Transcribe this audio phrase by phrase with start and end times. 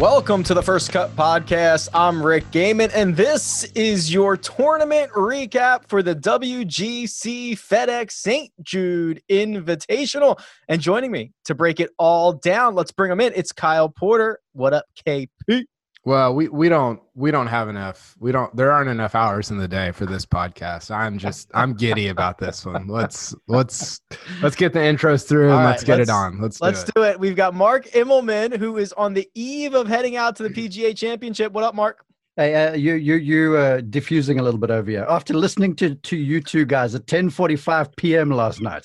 [0.00, 1.90] Welcome to the First Cut Podcast.
[1.92, 8.50] I'm Rick Gehman, and this is your tournament recap for the WGC FedEx St.
[8.62, 10.40] Jude Invitational.
[10.68, 13.34] And joining me to break it all down, let's bring him in.
[13.36, 14.38] It's Kyle Porter.
[14.54, 15.66] What up, KP?
[16.10, 18.16] Well, we, we don't we don't have enough.
[18.18, 20.90] We don't there aren't enough hours in the day for this podcast.
[20.90, 22.88] I'm just I'm giddy about this one.
[22.88, 24.00] Let's let's
[24.42, 26.40] let's get the intros through and right, let's get let's, it on.
[26.40, 26.90] Let's do let's it.
[26.96, 27.20] do it.
[27.20, 30.96] We've got Mark Immelman who is on the eve of heading out to the PGA
[30.96, 31.52] Championship.
[31.52, 32.04] What up, Mark?
[32.34, 35.06] Hey, uh, you you you uh, diffusing a little bit over here.
[35.08, 38.30] After listening to to you two guys at 10:45 p.m.
[38.30, 38.84] last night,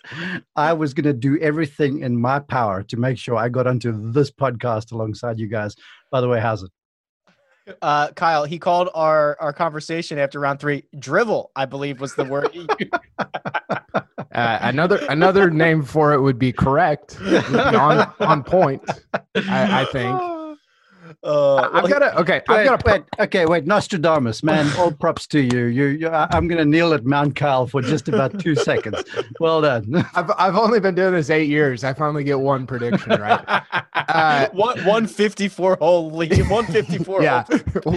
[0.55, 4.11] I was going to do everything in my power to make sure I got onto
[4.11, 5.75] this podcast alongside you guys.
[6.11, 6.69] By the way, how's it?
[7.81, 11.51] Uh, Kyle, he called our our conversation after round three drivel.
[11.55, 12.49] I believe was the word.
[13.19, 18.83] uh, another another name for it would be correct, on on point.
[19.35, 20.21] I, I think.
[21.23, 22.41] Uh, I've got to okay.
[22.47, 23.03] Wait, I've got to wait.
[23.19, 23.65] Okay, wait.
[23.65, 24.71] Nostradamus, man.
[24.77, 25.65] All props to you.
[25.65, 29.03] You, you I'm going to kneel at Mount Kyle for just about two seconds.
[29.39, 30.05] Well done.
[30.15, 31.83] I've I've only been doing this eight years.
[31.83, 33.63] I finally get one prediction right.
[34.07, 36.47] Uh, one one fifty four hole lead.
[36.49, 37.23] One fifty four.
[37.23, 37.43] yeah,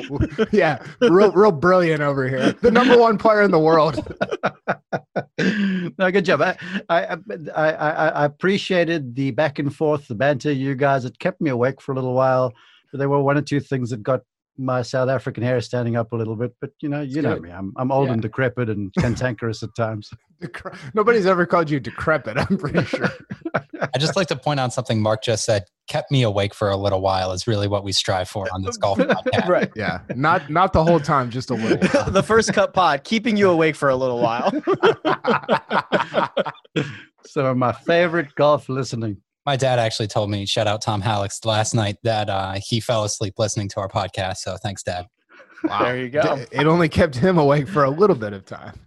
[0.52, 0.82] yeah.
[1.00, 2.52] Real real brilliant over here.
[2.52, 3.96] The number one player in the world.
[5.98, 6.40] no, good job.
[6.40, 6.56] I,
[6.88, 7.16] I
[7.54, 10.52] I I appreciated the back and forth, the banter.
[10.52, 12.54] You guys, it kept me awake for a little while
[12.92, 14.22] there were one or two things that got
[14.58, 17.50] my South African hair standing up a little bit, but you know, you know me.
[17.50, 18.14] I'm I'm old yeah.
[18.14, 20.10] and decrepit and cantankerous at times.
[20.94, 22.36] Nobody's ever called you decrepit.
[22.36, 23.08] I'm pretty sure.
[23.80, 25.64] I just like to point out something Mark just said.
[25.88, 28.76] Kept me awake for a little while is really what we strive for on this
[28.82, 29.48] golf podcast.
[29.48, 29.70] right.
[29.74, 30.00] Yeah.
[30.14, 31.78] Not not the whole time, just a little.
[31.88, 32.10] While.
[32.10, 34.50] the first cut pod, keeping you awake for a little while.
[37.24, 41.42] Some of my favorite golf listening my dad actually told me, shout out Tom Hallex
[41.46, 44.36] last night, that uh, he fell asleep listening to our podcast.
[44.36, 45.06] So thanks, Dad.
[45.64, 45.84] Wow.
[45.84, 46.44] There you go.
[46.52, 48.78] It only kept him awake for a little bit of time.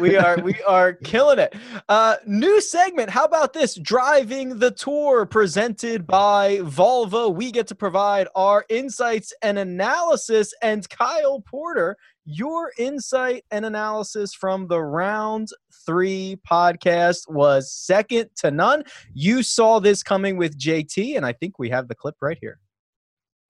[0.00, 1.54] we are we are killing it.
[1.88, 3.10] Uh, new segment.
[3.10, 3.74] How about this?
[3.74, 7.32] Driving the tour, presented by Volvo.
[7.32, 10.54] We get to provide our insights and analysis.
[10.62, 15.48] And Kyle Porter your insight and analysis from the round
[15.90, 18.84] three podcast was second to none.
[19.12, 22.60] You saw this coming with JT, and I think we have the clip right here.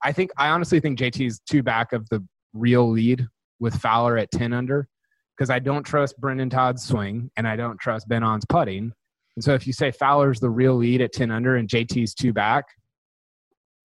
[0.02, 3.26] I think I honestly think JT is two back of the real lead
[3.58, 4.88] with Fowler at 10 under
[5.36, 8.90] because I don't trust Brendon Todd's swing and I don't trust Ben An's putting.
[9.36, 12.32] And so if you say Fowler's the real lead at 10 under and JT's two
[12.32, 12.64] back,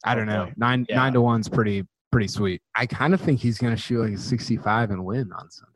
[0.06, 0.50] I don't know.
[0.56, 0.96] Nine yeah.
[0.96, 2.62] nine to one's pretty pretty sweet.
[2.78, 5.72] I kind of think he's going to shoot like a 65 and win on Sunday.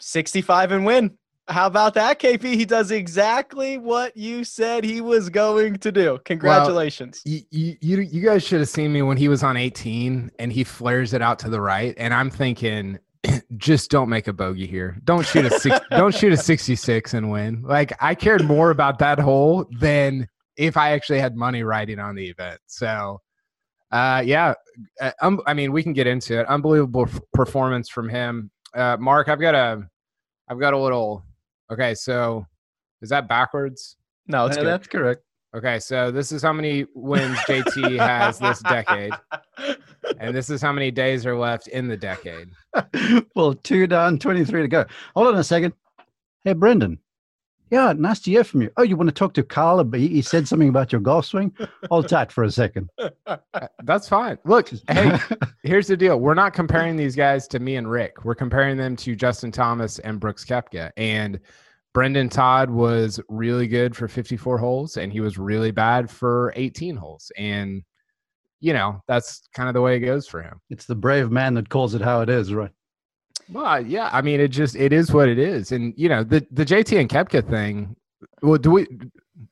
[0.00, 1.18] 65 and win.
[1.48, 2.54] How about that, KP?
[2.54, 6.18] He does exactly what you said he was going to do.
[6.24, 7.22] Congratulations.
[7.26, 10.52] Well, you, you, you guys should have seen me when he was on 18 and
[10.52, 11.94] he flares it out to the right.
[11.98, 12.98] And I'm thinking,
[13.56, 14.96] just don't make a bogey here.
[15.04, 17.62] Don't shoot a six, don't shoot a 66 and win.
[17.62, 22.14] Like I cared more about that hole than if I actually had money riding on
[22.14, 22.60] the event.
[22.66, 23.20] So
[23.92, 24.54] uh, yeah,
[25.00, 26.46] uh, um, I mean, we can get into it.
[26.46, 28.50] Unbelievable performance from him.
[28.74, 29.86] Uh, Mark, I've got a,
[30.48, 31.24] I've got a little.
[31.72, 32.46] Okay, so
[33.00, 33.96] is that backwards?
[34.26, 35.22] No, that's, that's correct.
[35.54, 39.12] Okay, so this is how many wins JT has this decade,
[40.18, 42.50] and this is how many days are left in the decade.
[43.34, 44.84] well, two down, twenty-three to go.
[45.14, 45.72] Hold on a second.
[46.44, 46.98] Hey, Brendon,
[47.72, 48.70] yeah, nice to hear from you.
[48.76, 49.82] Oh, you want to talk to Carl?
[49.92, 51.56] He, he said something about your golf swing.
[51.88, 52.90] Hold tight for a second.
[53.54, 54.36] Uh, that's fine.
[54.44, 55.18] Look, hey,
[55.62, 56.18] here's the deal.
[56.18, 58.24] We're not comparing these guys to me and Rick.
[58.24, 60.90] We're comparing them to Justin Thomas and Brooks Koepka.
[60.96, 61.40] And
[61.94, 66.96] Brendon Todd was really good for 54 holes, and he was really bad for 18
[66.96, 67.30] holes.
[67.38, 67.84] And
[68.60, 70.60] you know, that's kind of the way it goes for him.
[70.68, 72.70] It's the brave man that calls it how it is, right?
[73.50, 74.10] Well, yeah.
[74.12, 76.98] I mean, it just it is what it is, and you know the the JT
[76.98, 77.96] and Koepka thing.
[78.42, 78.86] Well, do we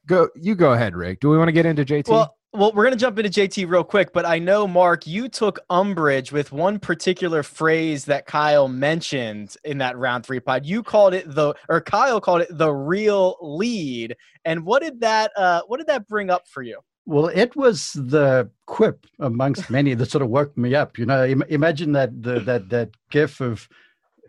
[0.06, 0.28] go?
[0.34, 1.20] You go ahead, Rick.
[1.20, 2.08] Do we want to get into JT?
[2.08, 5.28] Well, well, we're going to jump into JT real quick, but I know, Mark, you
[5.28, 10.66] took umbrage with one particular phrase that Kyle mentioned in that round three pod.
[10.66, 14.16] You called it the, or Kyle called it the real lead.
[14.44, 16.80] And what did that, uh, what did that bring up for you?
[17.10, 20.96] Well, it was the quip amongst many that sort of woke me up.
[20.96, 23.68] You know, Im- imagine that the, that that gif of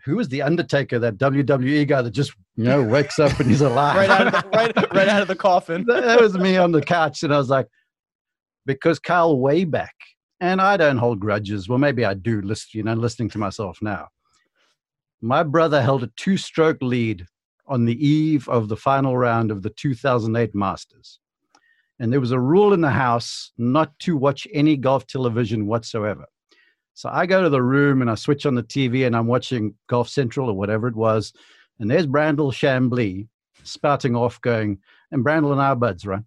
[0.04, 3.62] who was the Undertaker, that WWE guy that just you know wakes up and he's
[3.62, 5.86] alive, right out of the, right, right out of the coffin.
[5.86, 7.68] that was me on the couch, and I was like,
[8.66, 9.94] because Kyle way back,
[10.40, 11.70] and I don't hold grudges.
[11.70, 12.42] Well, maybe I do.
[12.42, 14.08] List, you know, listening to myself now.
[15.22, 17.28] My brother held a two-stroke lead
[17.68, 21.20] on the eve of the final round of the 2008 Masters,
[22.02, 26.26] and there was a rule in the house not to watch any golf television whatsoever.
[26.96, 29.76] So I go to the room and I switch on the TV and I'm watching
[29.88, 31.32] Golf Central or whatever it was,
[31.80, 33.28] and there's Brandel Chamblee
[33.64, 34.80] spouting off, going,
[35.12, 36.24] and Brandel and our buds, right?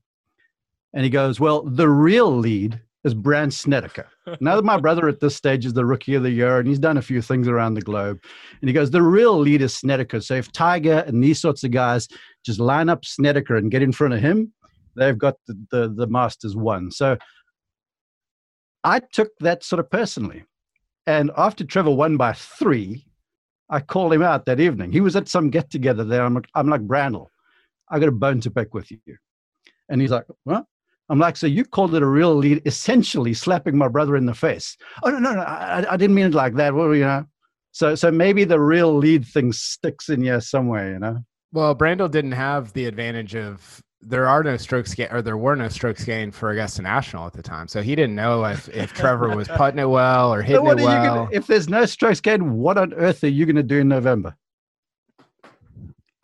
[0.94, 4.06] And he goes, Well, the real lead is Brandt Snedeker.
[4.40, 6.78] now that my brother at this stage is the rookie of the year and he's
[6.78, 8.22] done a few things around the globe.
[8.60, 10.20] And he goes, The real lead is Snedeker.
[10.20, 12.06] So if Tiger and these sorts of guys
[12.46, 14.52] just line up Snedeker and get in front of him,
[14.96, 16.90] they've got the, the, the Masters won.
[16.90, 17.16] So
[18.82, 20.44] I took that sort of personally.
[21.06, 23.06] And after Trevor won by three,
[23.68, 24.92] I called him out that evening.
[24.92, 26.22] He was at some get together there.
[26.24, 27.28] I'm like, I'm like, Brandel,
[27.88, 28.98] I got a bone to pick with you.
[29.88, 30.64] And he's like, What?
[31.10, 34.34] I'm like, so you called it a real lead, essentially slapping my brother in the
[34.34, 34.76] face.
[35.02, 36.74] Oh no, no, no, I, I didn't mean it like that.
[36.74, 37.24] Well, you know,
[37.72, 41.18] so so maybe the real lead thing sticks in you somewhere, you know.
[41.52, 45.56] Well, Brandel didn't have the advantage of there are no strokes gained or there were
[45.56, 48.92] no strokes gained for Augusta National at the time, so he didn't know if, if
[48.92, 51.24] Trevor was putting it well or hitting it well.
[51.24, 53.88] Gonna, if there's no strokes gained, what on earth are you going to do in
[53.88, 54.36] November?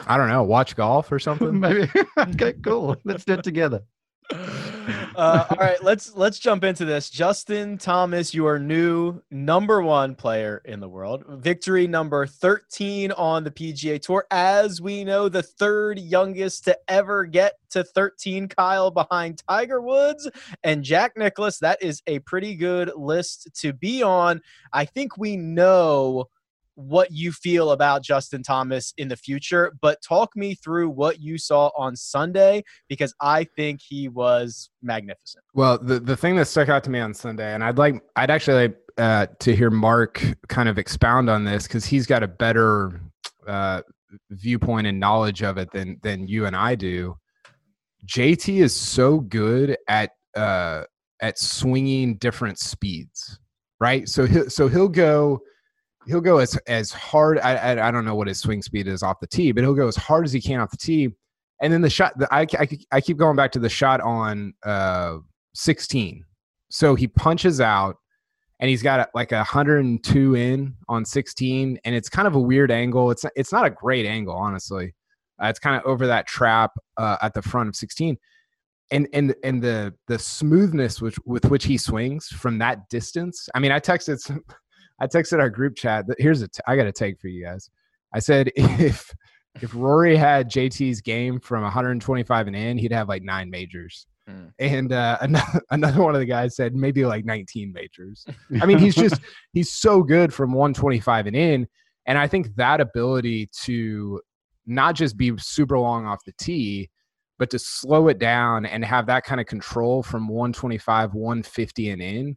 [0.07, 0.43] I don't know.
[0.43, 1.59] Watch golf or something.
[1.61, 1.91] Maybe.
[2.19, 2.97] okay, cool.
[3.05, 3.83] Let's do it together.
[5.17, 7.11] Uh, all right, let's let's jump into this.
[7.11, 13.51] Justin Thomas, your new number one player in the world, victory number thirteen on the
[13.51, 14.27] PGA Tour.
[14.31, 18.49] As we know, the third youngest to ever get to thirteen.
[18.49, 20.29] Kyle behind Tiger Woods
[20.65, 21.59] and Jack Nicklaus.
[21.59, 24.41] That is a pretty good list to be on.
[24.73, 26.29] I think we know
[26.75, 31.39] what you feel about Justin Thomas in the future, but talk me through what you
[31.39, 35.45] saw on Sunday because I think he was magnificent.
[35.55, 38.31] Well, the the thing that stuck out to me on Sunday, and I'd like I'd
[38.31, 42.29] actually like uh, to hear Mark kind of expound on this because he's got a
[42.29, 43.01] better
[43.47, 43.83] uh,
[44.31, 47.17] viewpoint and knowledge of it than than you and I do.
[48.07, 50.85] JT is so good at uh,
[51.21, 53.39] at swinging different speeds,
[53.81, 54.09] right?
[54.09, 55.41] So he so he'll go
[56.11, 57.39] he'll go as as hard.
[57.39, 59.75] I, I, I don't know what his swing speed is off the tee, but he'll
[59.75, 61.09] go as hard as he can off the tee.
[61.63, 64.55] And then the shot, the, I, I I keep going back to the shot on
[64.65, 65.19] uh
[65.55, 66.25] 16.
[66.69, 67.97] So he punches out,
[68.61, 72.71] and he's got like a 102 in on 16, and it's kind of a weird
[72.71, 73.11] angle.
[73.11, 74.95] It's it's not a great angle, honestly.
[75.43, 78.19] Uh, it's kind of over that trap uh, at the front of 16
[78.91, 83.49] and and and the the smoothness which with which he swings from that distance.
[83.55, 84.43] I mean, I texted some,
[85.01, 86.05] I texted our group chat.
[86.19, 87.71] Here's a t- I got a take for you guys.
[88.13, 89.13] I said if
[89.61, 94.07] if Rory had JT's game from 125 and in, he'd have like nine majors.
[94.29, 94.47] Hmm.
[94.59, 98.25] And uh, another, another one of the guys said maybe like 19 majors.
[98.61, 99.21] I mean, he's just
[99.53, 101.69] he's so good from 125 and in,
[102.07, 104.21] and I think that ability to
[104.67, 106.91] not just be super long off the tee,
[107.39, 112.03] but to slow it down and have that kind of control from 125, 150 and
[112.03, 112.37] in.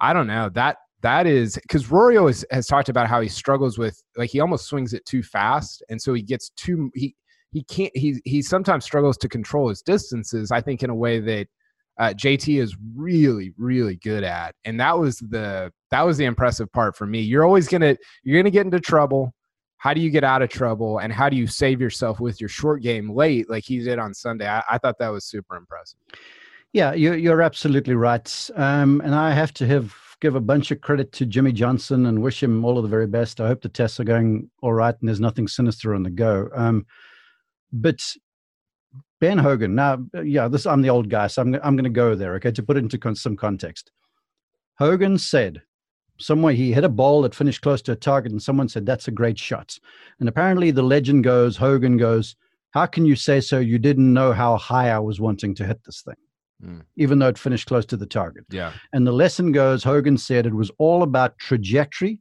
[0.00, 3.78] I don't know that that is because Rory always has talked about how he struggles
[3.78, 7.14] with like he almost swings it too fast, and so he gets too he
[7.52, 10.50] he can't he he sometimes struggles to control his distances.
[10.50, 11.48] I think in a way that
[11.98, 16.70] uh, JT is really really good at, and that was the that was the impressive
[16.72, 17.20] part for me.
[17.20, 19.32] You're always gonna you're gonna get into trouble.
[19.78, 22.50] How do you get out of trouble, and how do you save yourself with your
[22.50, 24.46] short game late, like he did on Sunday?
[24.46, 25.98] I, I thought that was super impressive.
[26.72, 28.50] Yeah, you're, you're absolutely right.
[28.54, 32.22] Um, and I have to have give a bunch of credit to Jimmy Johnson and
[32.22, 33.40] wish him all of the very best.
[33.40, 36.50] I hope the tests are going all right and there's nothing sinister on the go.
[36.54, 36.86] Um,
[37.72, 38.00] but
[39.20, 42.14] Ben Hogan, now, yeah, this I'm the old guy, so I'm I'm going to go
[42.14, 42.34] there.
[42.34, 43.92] Okay, to put it into con- some context,
[44.78, 45.62] Hogan said
[46.18, 49.08] somewhere he hit a ball that finished close to a target, and someone said that's
[49.08, 49.78] a great shot.
[50.20, 52.34] And apparently, the legend goes, Hogan goes,
[52.70, 53.58] "How can you say so?
[53.58, 56.16] You didn't know how high I was wanting to hit this thing."
[56.64, 56.82] Mm.
[56.96, 58.44] even though it finished close to the target.
[58.50, 58.72] Yeah.
[58.92, 62.18] And the lesson goes Hogan said it was all about trajectory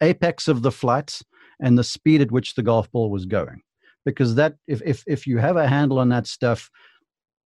[0.00, 1.20] apex of the flight
[1.60, 3.62] and the speed at which the golf ball was going.
[4.04, 6.70] Because that, if if if you have a handle on that stuff,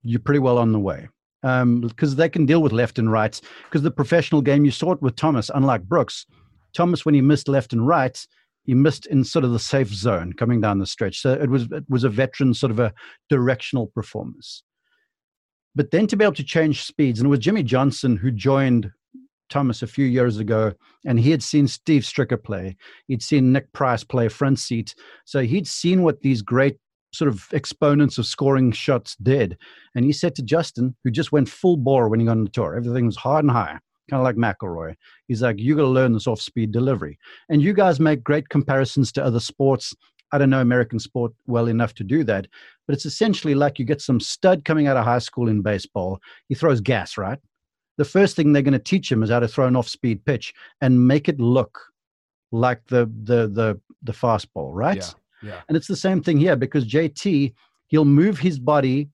[0.03, 1.09] you're pretty well on the way.
[1.43, 3.41] Um, because they can deal with left and rights.
[3.65, 6.27] Because the professional game, you saw it with Thomas, unlike Brooks.
[6.75, 8.27] Thomas, when he missed left and right,
[8.65, 11.21] he missed in sort of the safe zone coming down the stretch.
[11.21, 12.93] So it was it was a veteran sort of a
[13.31, 14.63] directional performance.
[15.75, 18.91] But then to be able to change speeds, and it was Jimmy Johnson who joined
[19.51, 20.73] Thomas a few years ago,
[21.07, 22.77] and he had seen Steve Stricker play.
[23.09, 24.95] He'd seen Nick Price play front seat.
[25.25, 26.79] So he'd seen what these great
[27.13, 29.59] sort of exponents of scoring shots did.
[29.95, 32.51] And he said to Justin, who just went full bore when he got on the
[32.51, 34.95] tour, everything was hard and high, kind of like McIlroy.
[35.27, 37.19] He's like, you got to learn this off speed delivery.
[37.49, 39.95] And you guys make great comparisons to other sports.
[40.33, 42.47] I don't know American sport well enough to do that,
[42.87, 46.21] but it's essentially like you get some stud coming out of high school in baseball.
[46.49, 47.39] He throws gas, right?
[48.01, 50.55] the first thing they're going to teach him is how to throw an off-speed pitch
[50.81, 51.79] and make it look
[52.51, 54.97] like the the the the fastball, right?
[55.43, 55.51] Yeah.
[55.51, 55.61] yeah.
[55.69, 57.53] And it's the same thing here because JT
[57.89, 59.11] he'll move his body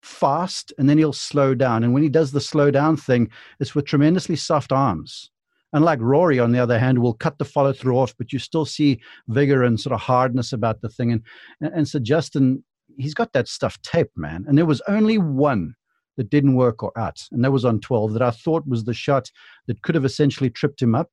[0.00, 1.84] fast and then he'll slow down.
[1.84, 5.30] And when he does the slow down thing, it's with tremendously soft arms.
[5.72, 8.64] Unlike Rory, on the other hand, will cut the follow through off, but you still
[8.64, 11.12] see vigor and sort of hardness about the thing.
[11.12, 11.22] And
[11.60, 12.64] and so Justin,
[12.98, 14.44] he's got that stuff taped, man.
[14.48, 15.74] And there was only one
[16.16, 17.22] that didn't work or out.
[17.30, 19.30] And that was on 12 that I thought was the shot
[19.66, 21.10] that could have essentially tripped him up.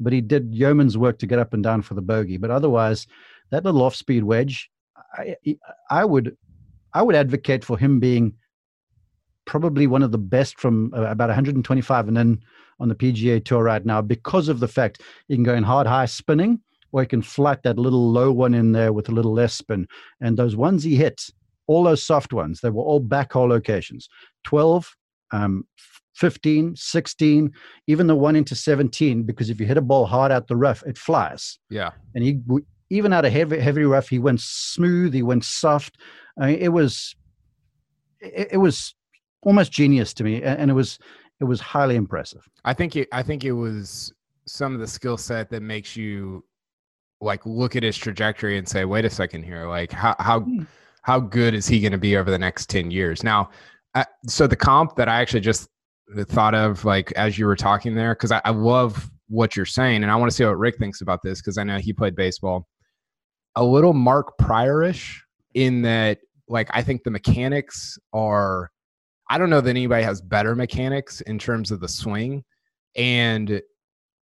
[0.00, 2.38] But he did yeoman's work to get up and down for the bogey.
[2.38, 3.06] But otherwise,
[3.50, 4.70] that little off speed wedge,
[5.14, 5.36] I,
[5.90, 6.36] I would
[6.94, 8.34] I would advocate for him being
[9.48, 12.38] probably one of the best from uh, about 125 and then
[12.78, 15.86] on the PGA Tour right now because of the fact he can go in hard
[15.86, 16.60] high spinning
[16.92, 19.88] or he can flat that little low one in there with a little less spin.
[20.20, 21.24] And those ones he hit,
[21.66, 24.08] all those soft ones, they were all backhole locations.
[24.44, 24.94] 12,
[25.32, 25.66] um,
[26.14, 27.52] 15, 16,
[27.86, 30.82] even the one into 17, because if you hit a ball hard out the rough,
[30.86, 31.58] it flies.
[31.70, 31.92] Yeah.
[32.14, 32.40] And he,
[32.90, 35.96] even out of heavy, heavy rough, he went smooth, he went soft.
[36.38, 37.14] I mean, it was,
[38.20, 38.94] it, it was
[39.42, 40.42] almost genius to me.
[40.42, 40.98] And it was,
[41.40, 42.48] it was highly impressive.
[42.64, 44.12] I think it, I think it was
[44.46, 46.44] some of the skill set that makes you
[47.20, 50.62] like look at his trajectory and say, wait a second here, like how, how, hmm.
[51.02, 53.22] how good is he going to be over the next 10 years?
[53.22, 53.50] Now,
[53.94, 55.68] uh, so the comp that I actually just
[56.26, 60.02] thought of, like as you were talking there, because I, I love what you're saying,
[60.02, 62.16] and I want to see what Rick thinks about this because I know he played
[62.16, 62.66] baseball.
[63.56, 65.18] A little Mark Priorish
[65.54, 66.18] in that,
[66.48, 68.70] like I think the mechanics are.
[69.28, 72.44] I don't know that anybody has better mechanics in terms of the swing,
[72.96, 73.60] and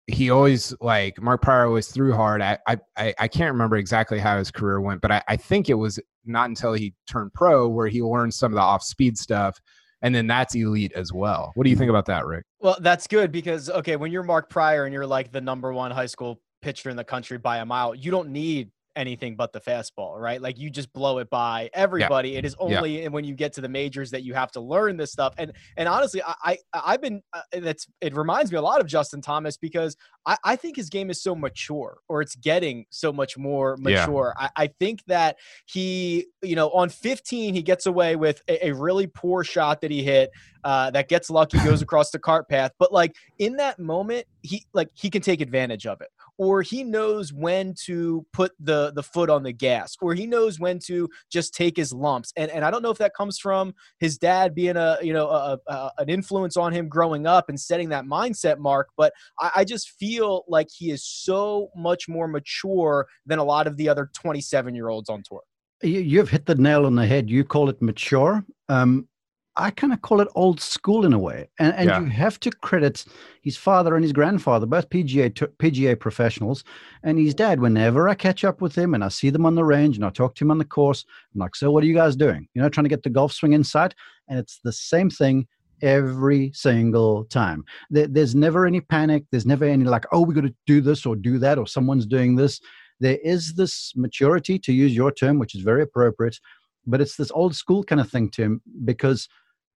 [0.07, 2.41] he always like Mark Prior always threw hard.
[2.41, 5.75] I I I can't remember exactly how his career went, but I, I think it
[5.75, 9.59] was not until he turned pro where he learned some of the off speed stuff.
[10.01, 11.53] And then that's elite as well.
[11.55, 12.43] What do you think about that, Rick?
[12.59, 15.91] Well, that's good because okay, when you're Mark Prior and you're like the number one
[15.91, 19.59] high school pitcher in the country by a mile, you don't need anything but the
[19.59, 20.41] fastball, right?
[20.41, 22.31] Like you just blow it by everybody.
[22.31, 22.39] Yeah.
[22.39, 23.07] It is only yeah.
[23.09, 25.33] when you get to the majors that you have to learn this stuff.
[25.37, 28.87] And and honestly, I, I have been uh, that's it reminds me a lot of
[28.87, 33.11] Justin Thomas because I, I think his game is so mature, or it's getting so
[33.11, 34.33] much more mature.
[34.39, 34.47] Yeah.
[34.55, 38.71] I, I think that he, you know, on 15 he gets away with a, a
[38.73, 40.31] really poor shot that he hit
[40.63, 42.71] uh, that gets lucky, goes across the cart path.
[42.79, 46.83] But like in that moment, he like he can take advantage of it or he
[46.83, 51.07] knows when to put the the foot on the gas or he knows when to
[51.31, 54.55] just take his lumps and and I don't know if that comes from his dad
[54.55, 58.05] being a you know a, a, an influence on him growing up and setting that
[58.05, 60.12] mindset mark but I, I just feel
[60.47, 64.89] like he is so much more mature than a lot of the other 27 year
[64.89, 65.41] olds on tour
[65.81, 69.07] you've hit the nail on the head you call it mature um,
[69.55, 71.47] I kind of call it old school in a way.
[71.59, 71.99] And, and yeah.
[71.99, 73.05] you have to credit
[73.43, 76.63] his father and his grandfather, both PGA PGA professionals,
[77.03, 77.59] and his dad.
[77.59, 80.09] Whenever I catch up with him and I see them on the range and I
[80.09, 82.47] talk to him on the course, I'm like, "So, what are you guys doing?
[82.55, 83.93] You know, trying to get the golf swing inside?"
[84.27, 85.47] And it's the same thing
[85.83, 87.63] every single time.
[87.91, 89.25] There, there's never any panic.
[89.31, 92.07] There's never any like, "Oh, we got to do this or do that," or someone's
[92.07, 92.59] doing this.
[92.99, 96.39] There is this maturity, to use your term, which is very appropriate,
[96.87, 99.27] but it's this old school kind of thing to him because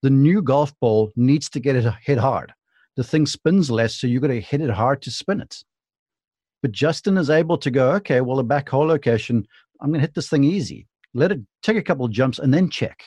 [0.01, 2.53] the new golf ball needs to get it hit hard.
[2.95, 5.63] The thing spins less, so you've got to hit it hard to spin it.
[6.61, 9.47] But Justin is able to go, okay, well, a back hole location,
[9.81, 10.87] I'm going to hit this thing easy.
[11.13, 13.03] Let it take a couple jumps and then check.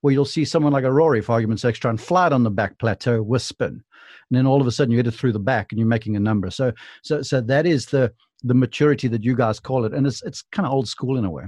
[0.00, 2.50] Where you'll see someone like a Rory, for argument's sake, try and flat on the
[2.50, 3.68] back plateau with spin.
[3.68, 3.82] And
[4.30, 6.20] then all of a sudden you hit it through the back and you're making a
[6.20, 6.50] number.
[6.50, 6.72] So,
[7.02, 8.12] so, so that is the
[8.42, 9.94] the maturity that you guys call it.
[9.94, 11.44] And it's, it's kind of old school in a way.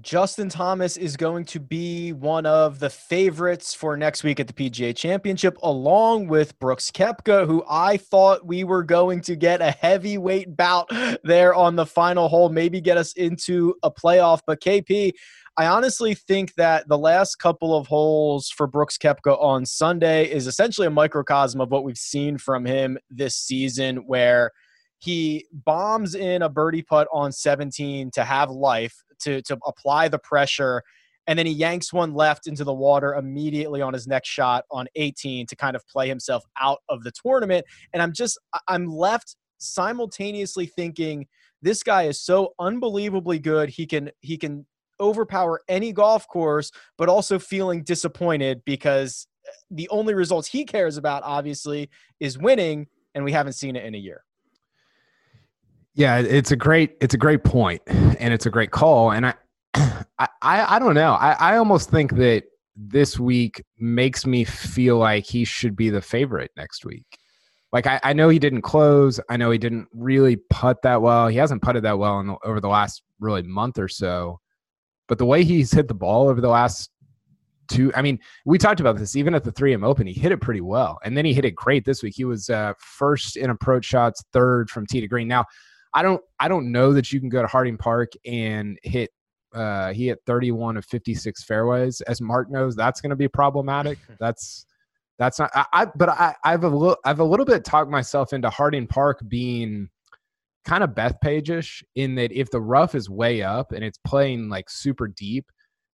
[0.00, 4.52] Justin Thomas is going to be one of the favorites for next week at the
[4.52, 9.70] PGA Championship, along with Brooks Koepka, who I thought we were going to get a
[9.70, 10.90] heavyweight bout
[11.24, 14.40] there on the final hole, maybe get us into a playoff.
[14.46, 15.12] But KP,
[15.56, 20.46] I honestly think that the last couple of holes for Brooks Koepka on Sunday is
[20.46, 24.52] essentially a microcosm of what we've seen from him this season, where
[24.98, 30.18] he bombs in a birdie putt on 17 to have life to to apply the
[30.18, 30.82] pressure
[31.28, 34.88] and then he yanks one left into the water immediately on his next shot on
[34.94, 37.66] 18 to kind of play himself out of the tournament.
[37.92, 41.26] And i'm just i'm left simultaneously thinking
[41.60, 43.68] this guy is so unbelievably good.
[43.68, 44.66] He can he can
[45.00, 49.28] overpower any golf course but also feeling disappointed because
[49.70, 53.94] the only results he cares about obviously is winning and we haven't seen it in
[53.94, 54.24] a year
[55.98, 59.10] yeah, it's a great it's a great point, and it's a great call.
[59.10, 59.26] And
[59.74, 61.14] I I I don't know.
[61.14, 62.44] I, I almost think that
[62.76, 67.18] this week makes me feel like he should be the favorite next week.
[67.72, 69.18] Like I, I know he didn't close.
[69.28, 71.26] I know he didn't really putt that well.
[71.26, 74.38] He hasn't putted that well the, over the last really month or so.
[75.08, 76.90] But the way he's hit the ball over the last
[77.66, 80.06] two, I mean, we talked about this even at the 3M Open.
[80.06, 82.14] He hit it pretty well, and then he hit it great this week.
[82.14, 85.26] He was uh, first in approach shots, third from tee to green.
[85.26, 85.44] Now
[85.98, 89.10] I don't I don't know that you can go to Harding Park and hit
[89.52, 92.00] uh he hit 31 of 56 fairways.
[92.02, 93.98] As Mark knows that's going to be problematic.
[94.20, 94.64] That's
[95.18, 98.32] that's not I, I but I I've a little I've a little bit talked myself
[98.32, 99.88] into Harding Park being
[100.64, 104.70] kind of Bethpage-ish in that if the rough is way up and it's playing like
[104.70, 105.50] super deep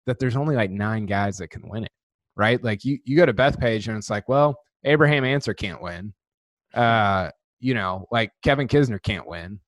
[0.07, 1.91] that there's only like nine guys that can win it
[2.37, 2.63] right?
[2.63, 6.15] Like you you go to Beth Bethpage and it's like well Abraham Ancer can't win.
[6.73, 9.59] Uh you know like Kevin Kisner can't win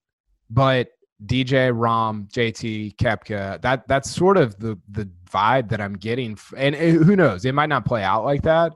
[0.51, 0.89] but
[1.25, 6.37] DJ, Rahm, JT, Koepka, that that's sort of the the vibe that I'm getting.
[6.57, 8.73] And who knows, it might not play out like that,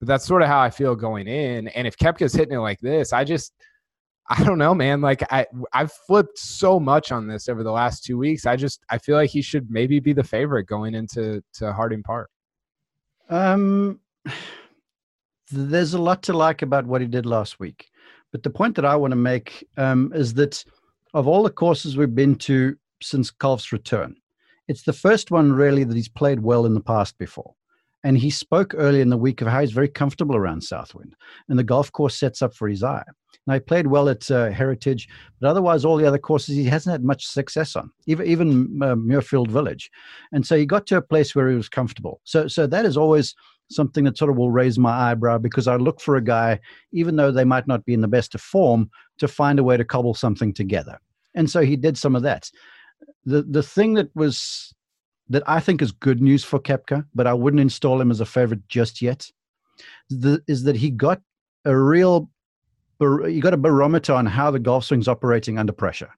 [0.00, 1.68] but that's sort of how I feel going in.
[1.68, 3.52] And if Koepka's hitting it like this, I just
[4.30, 5.00] I don't know, man.
[5.00, 8.46] Like I I've flipped so much on this over the last two weeks.
[8.46, 12.02] I just I feel like he should maybe be the favorite going into to Harding
[12.02, 12.30] Park.
[13.28, 14.00] Um,
[15.50, 17.88] there's a lot to like about what he did last week,
[18.30, 20.62] but the point that I want to make um, is that
[21.14, 24.16] of all the courses we've been to since Golf's return,
[24.68, 27.54] it's the first one really that he's played well in the past before.
[28.04, 31.14] And he spoke early in the week of how he's very comfortable around Southwind,
[31.48, 33.02] and the golf course sets up for his eye.
[33.46, 35.08] Now he played well at uh, Heritage,
[35.40, 38.94] but otherwise all the other courses he hasn't had much success on, even even uh,
[38.94, 39.90] Muirfield Village,
[40.32, 42.20] and so he got to a place where he was comfortable.
[42.24, 43.34] So so that is always
[43.70, 46.60] something that sort of will raise my eyebrow because I look for a guy,
[46.92, 49.76] even though they might not be in the best of form, to find a way
[49.76, 50.98] to cobble something together.
[51.34, 52.50] And so he did some of that.
[53.24, 54.74] The the thing that was
[55.28, 58.26] that I think is good news for Koepka, but I wouldn't install him as a
[58.26, 59.30] favorite just yet,
[60.08, 61.20] the, is that he got
[61.64, 62.30] a real
[63.00, 66.10] you got a barometer on how the golf swing's operating under pressure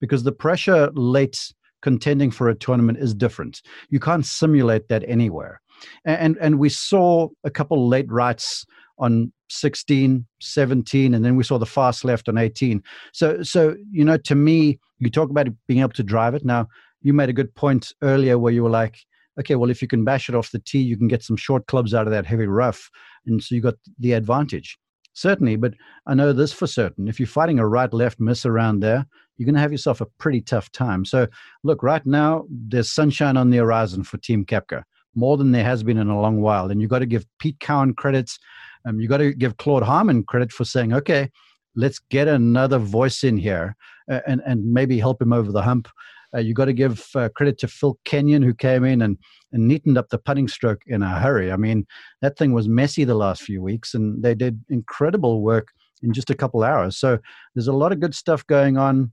[0.00, 3.62] because the pressure late contending for a tournament is different.
[3.90, 5.60] You can't simulate that anywhere.
[6.04, 8.64] And and we saw a couple late rights
[8.98, 12.82] on 16, 17, and then we saw the fast left on 18.
[13.12, 16.44] So, so you know, to me, you talk about being able to drive it.
[16.44, 16.68] Now,
[17.02, 18.98] you made a good point earlier where you were like,
[19.38, 21.66] okay, well, if you can bash it off the tee, you can get some short
[21.66, 22.90] clubs out of that heavy rough,
[23.26, 24.78] and so you got the advantage.
[25.16, 25.74] Certainly, but
[26.06, 27.06] I know this for certain.
[27.06, 29.06] If you're fighting a right-left miss around there,
[29.36, 31.04] you're going to have yourself a pretty tough time.
[31.04, 31.28] So,
[31.62, 34.82] look, right now there's sunshine on the horizon for Team Koepka,
[35.14, 37.60] more than there has been in a long while, and you've got to give Pete
[37.60, 38.38] Cowan credits
[38.84, 41.30] um, you got to give Claude Harmon credit for saying, okay,
[41.74, 43.76] let's get another voice in here
[44.10, 45.88] uh, and, and maybe help him over the hump.
[46.34, 49.16] Uh, you got to give uh, credit to Phil Kenyon, who came in and,
[49.52, 51.52] and neatened up the putting stroke in a hurry.
[51.52, 51.86] I mean,
[52.22, 55.68] that thing was messy the last few weeks, and they did incredible work
[56.02, 56.96] in just a couple hours.
[56.96, 57.18] So
[57.54, 59.12] there's a lot of good stuff going on.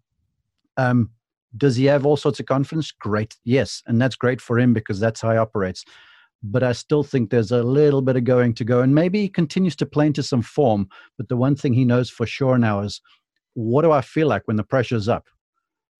[0.78, 1.12] Um,
[1.58, 2.92] does he have all sorts of confidence?
[2.92, 5.86] Great, yes, and that's great for him because that's how he operates
[6.44, 8.82] but I still think there's a little bit of going to go.
[8.82, 10.90] And maybe he continues to play into some form.
[11.18, 13.02] But the one thing he knows for sure now is
[13.54, 15.28] what do I feel like when the pressure's up?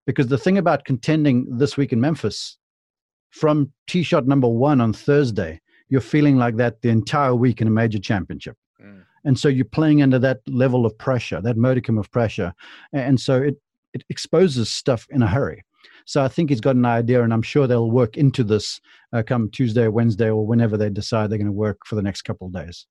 [0.06, 2.58] Because the thing about contending this week in Memphis,
[3.30, 7.68] from tee shot number one on Thursday, you're feeling like that the entire week in
[7.68, 8.56] a major championship.
[8.82, 9.04] Mm.
[9.24, 12.52] And so you're playing under that level of pressure, that modicum of pressure.
[12.92, 13.56] And so it,
[13.94, 15.64] it exposes stuff in a hurry.
[16.06, 18.80] So I think he's got an idea, and I'm sure they'll work into this
[19.12, 22.22] uh, come Tuesday, Wednesday, or whenever they decide they're going to work for the next
[22.22, 22.86] couple of days.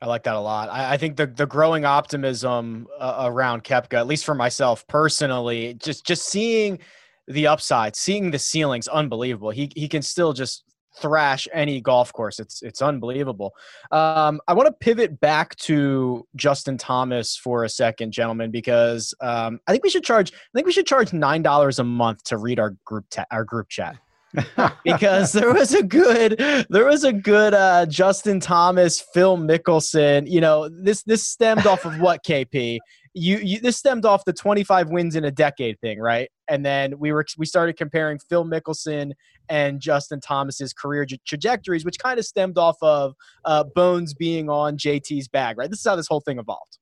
[0.00, 0.70] I like that a lot.
[0.70, 5.74] I, I think the the growing optimism uh, around Koepka, at least for myself personally,
[5.74, 6.78] just just seeing
[7.26, 9.50] the upside, seeing the ceilings, unbelievable.
[9.50, 10.64] He he can still just
[10.96, 12.38] thrash any golf course.
[12.38, 13.54] It's it's unbelievable.
[13.90, 19.60] Um, I want to pivot back to Justin Thomas for a second, gentlemen, because um,
[19.66, 20.32] I think we should charge.
[20.32, 23.44] I think we should charge nine dollars a month to read our group ta- our
[23.44, 23.96] group chat.
[24.84, 30.28] because there was a good there was a good uh, Justin Thomas, Phil Mickelson.
[30.28, 32.78] You know, this this stemmed off of what KP.
[33.16, 36.28] You, you this stemmed off the 25 wins in a decade thing, right?
[36.48, 39.12] And then we were we started comparing Phil Mickelson
[39.48, 44.48] and Justin Thomas's career tra- trajectories, which kind of stemmed off of uh, Bones being
[44.48, 45.70] on JT's bag, right?
[45.70, 46.78] This is how this whole thing evolved.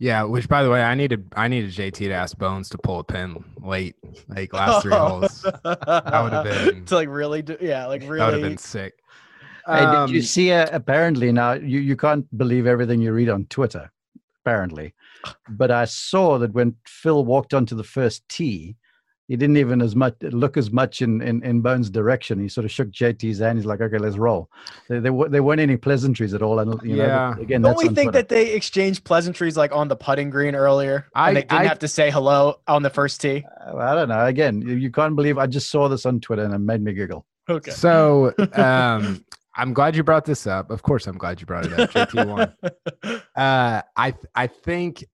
[0.00, 2.98] Yeah, which by the way, I needed I needed JT to ask Bones to pull
[2.98, 3.94] a pin late,
[4.28, 5.42] like last three holes.
[5.42, 8.18] That would have been to like really, do, yeah, like really.
[8.18, 8.94] that would have been sick.
[9.66, 10.52] Hey, did you Um, see?
[10.52, 13.90] Uh, apparently, now you, you can't believe everything you read on Twitter.
[14.44, 14.92] Apparently,
[15.48, 18.76] but I saw that when Phil walked onto the first tee,
[19.28, 22.38] he didn't even as much look as much in, in, in Bones' direction.
[22.38, 23.58] He sort of shook JT's hand.
[23.58, 24.50] He's like, "Okay, let's roll."
[24.88, 26.58] There, there, wa- there weren't any pleasantries at all.
[26.58, 27.32] And you know, Yeah.
[27.36, 28.18] but again, Don't that's we think Twitter.
[28.18, 31.06] that they exchanged pleasantries like on the putting green earlier?
[31.14, 33.44] I- and they didn't I- have to say hello on the first tee.
[33.66, 34.26] Uh, I don't know.
[34.26, 35.38] Again, you, you can't believe.
[35.38, 37.24] I just saw this on Twitter and it made me giggle.
[37.48, 37.70] Okay.
[37.70, 39.24] So um,
[39.56, 40.70] I'm glad you brought this up.
[40.70, 41.90] Of course, I'm glad you brought it up.
[41.92, 42.54] JT won.
[43.36, 45.04] Uh, I I think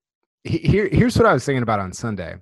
[0.43, 2.35] he- here here's what I was thinking about on Sunday.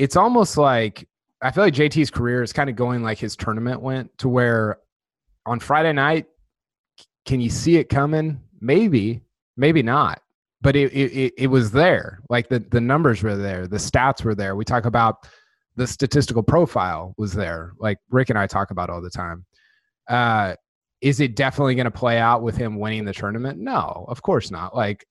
[0.00, 1.06] It's almost like
[1.42, 4.78] I feel like JT's career is kind of going like his tournament went to where
[5.44, 6.24] on Friday night,
[7.26, 8.40] can you see it coming?
[8.62, 9.20] Maybe,
[9.58, 10.22] maybe not.
[10.62, 12.20] But it it, it, was there.
[12.30, 14.56] Like the the numbers were there, the stats were there.
[14.56, 15.26] We talk about
[15.76, 19.44] the statistical profile was there, like Rick and I talk about all the time.
[20.08, 20.54] Uh,
[21.02, 23.58] is it definitely going to play out with him winning the tournament?
[23.58, 24.74] No, of course not.
[24.74, 25.06] Like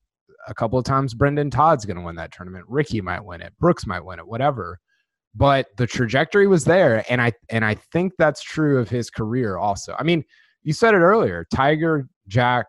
[0.48, 2.64] a couple of times, Brendon Todd's going to win that tournament.
[2.68, 3.52] Rickie might win it.
[3.58, 4.26] Brooks might win it.
[4.26, 4.78] Whatever.
[5.34, 9.58] But the trajectory was there, and I and I think that's true of his career
[9.58, 9.94] also.
[9.98, 10.24] I mean,
[10.64, 12.66] you said it earlier: Tiger, Jack,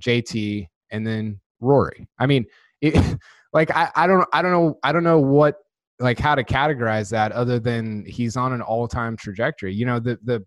[0.00, 2.08] JT, and then Rory.
[2.18, 2.46] I mean,
[2.80, 3.18] it,
[3.52, 5.56] like I, I don't I don't know I don't know what
[5.98, 9.74] like how to categorize that other than he's on an all-time trajectory.
[9.74, 10.44] You know, the the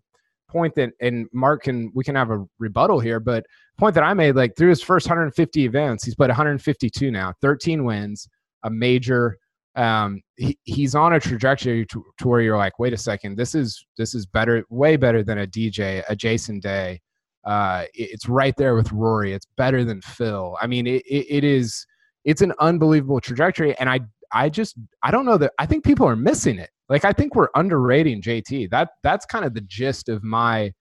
[0.50, 3.44] point that and Mark can we can have a rebuttal here, but
[3.78, 7.84] point that I made like through his first 150 events, he's played 152 now, 13
[7.84, 8.28] wins,
[8.64, 9.36] a major.
[9.76, 13.54] Um, he, he's on a trajectory to, to where you're like, wait a second, this
[13.54, 17.00] is this is better, way better than a DJ, a Jason Day.
[17.44, 19.32] Uh, it- it's right there with Rory.
[19.32, 20.56] It's better than Phil.
[20.60, 21.86] I mean, it, it, it is.
[22.24, 24.00] It's an unbelievable trajectory, and I
[24.32, 26.70] I just I don't know that I think people are missing it.
[26.88, 28.70] Like I think we're underrating JT.
[28.70, 30.72] That that's kind of the gist of my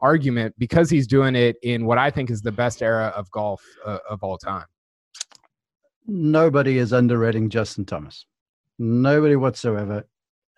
[0.00, 3.62] argument because he's doing it in what I think is the best era of golf
[3.84, 4.66] uh, of all time.
[6.06, 8.26] Nobody is underrating Justin Thomas.
[8.78, 10.04] Nobody whatsoever.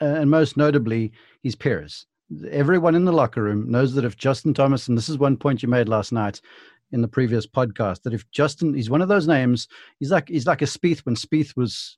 [0.01, 2.07] And most notably, his peers.
[2.51, 5.63] Everyone in the locker room knows that if Justin Thomas, and this is one point
[5.63, 6.41] you made last night
[6.93, 9.67] in the previous podcast, that if Justin, he's one of those names,
[9.99, 11.97] he's like he's like a Spieth when Spieth was,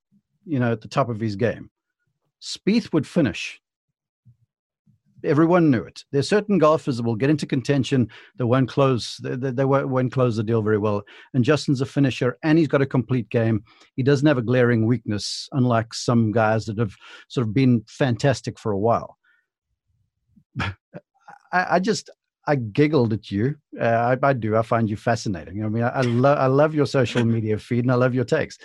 [0.51, 1.71] you know, at the top of his game.
[2.43, 3.61] Spieth would finish.
[5.23, 6.03] Everyone knew it.
[6.13, 8.09] There's certain golfers that will get into contention
[8.39, 9.19] that won't close.
[9.19, 11.03] They, they, they won't close the deal very well.
[11.35, 13.63] And Justin's a finisher, and he's got a complete game.
[13.97, 16.97] He doesn't have a glaring weakness, unlike some guys that have
[17.29, 19.19] sort of been fantastic for a while.
[20.61, 20.73] I,
[21.53, 22.09] I just
[22.47, 23.57] I giggled at you.
[23.79, 24.57] Uh, I, I do.
[24.57, 25.63] I find you fascinating.
[25.65, 28.59] I mean, I, I I love your social media feed, and I love your takes.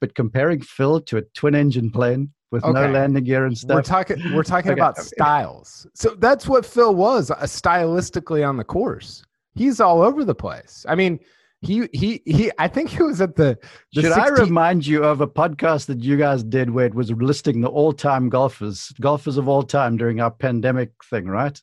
[0.00, 4.32] But comparing Phil to a twin-engine plane with no landing gear and We're stuff, talking
[4.32, 4.80] we're talking Okay.
[4.80, 5.86] about styles.
[5.94, 9.24] So that's what Phil was uh, stylistically on the course.
[9.54, 10.84] He's all over the place.
[10.88, 11.20] I mean,
[11.62, 12.50] he he he.
[12.58, 13.58] I think he was at the.
[13.94, 17.10] the Should I remind you of a podcast that you guys did where it was
[17.12, 21.60] listing the all-time golfers, golfers of all time during our pandemic thing, right?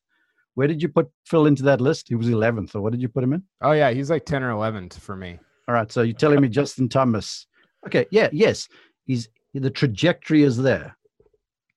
[0.56, 2.10] Where did you put Phil into that list?
[2.10, 3.44] He was 11th, or what did you put him in?
[3.62, 5.40] Oh yeah, he's like ten or eleven for me.
[5.68, 7.46] All right, so you're telling me Justin Thomas?
[7.86, 8.68] Okay, yeah, yes,
[9.06, 10.96] he's the trajectory is there,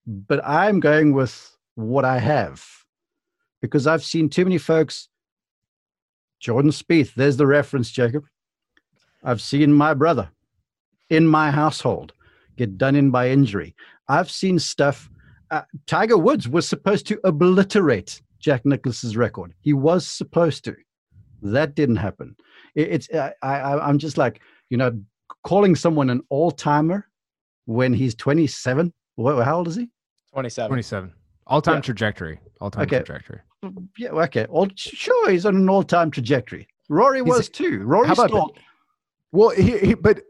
[0.06, 2.64] but I'm going with what I have
[3.60, 5.08] because I've seen too many folks.
[6.40, 8.24] Jordan Spieth, there's the reference, Jacob.
[9.24, 10.28] I've seen my brother
[11.08, 12.12] in my household
[12.56, 13.74] get done in by injury.
[14.08, 15.08] I've seen stuff.
[15.50, 19.54] Uh, Tiger Woods was supposed to obliterate Jack Nicklaus's record.
[19.60, 20.76] He was supposed to.
[21.42, 22.36] That didn't happen.
[22.74, 25.00] It, it's I, I I'm just like you know
[25.44, 27.08] calling someone an all timer
[27.66, 28.92] when he's 27.
[29.16, 29.88] What, how old is he?
[30.32, 30.68] 27.
[30.68, 31.12] Twenty-seven.
[31.46, 31.80] All-time Yeah.
[31.82, 32.40] trajectory.
[32.60, 33.02] All-time Okay.
[33.02, 33.40] trajectory.
[33.98, 34.46] Yeah, okay.
[34.46, 36.66] All, sure, he's on an all time trajectory.
[36.88, 37.82] Rory He's- was too.
[37.84, 38.54] Rory How about still.
[39.32, 40.20] Well, he, he but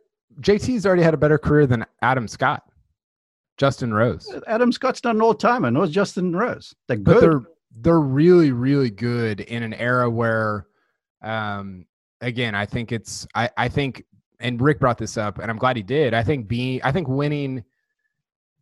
[0.41, 2.63] JT's already had a better career than Adam Scott.
[3.57, 4.29] Justin Rose.
[4.47, 6.75] Adam Scott's not an all timer, nor is Justin Rose.
[6.89, 7.15] They're good.
[7.15, 7.41] But they're
[7.77, 10.67] they're really really good in an era where,
[11.23, 11.87] um,
[12.21, 14.05] again, I think it's I I think
[14.41, 16.15] and Rick brought this up, and I'm glad he did.
[16.15, 17.65] I think being I think winning.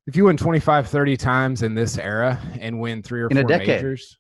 [0.07, 3.43] If you win 25, 30 times in this era and win three or In a
[3.43, 3.69] four decade.
[3.69, 4.19] majors,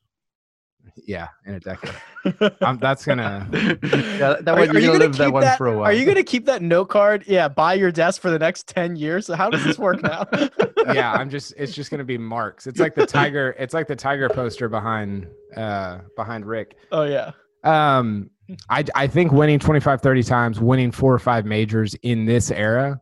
[1.09, 1.93] yeah, in a decade,
[2.61, 5.43] um, that's gonna yeah, that Are- one, are you're you gonna gonna live that one
[5.43, 5.87] that- for a while.
[5.87, 7.25] Are you going to keep that note card?
[7.27, 9.27] Yeah, by your desk for the next 10 years?
[9.27, 10.25] So How does this work now?
[10.93, 12.69] yeah, I'm just it's just gonna be marks.
[12.69, 13.57] It's like the tiger.
[13.59, 16.77] It's like the tiger poster behind uh behind Rick.
[16.93, 17.33] Oh, yeah.
[17.65, 18.31] Um,
[18.68, 23.00] I I think winning 25, 30 times, winning four or five majors in this era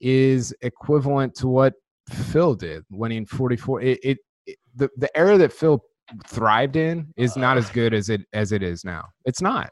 [0.00, 1.74] is equivalent to what
[2.08, 3.82] Phil did, winning 44.
[3.82, 5.82] It, it, it the the era that Phil
[6.26, 9.06] thrived in is not as good as it as it is now.
[9.24, 9.70] It's not.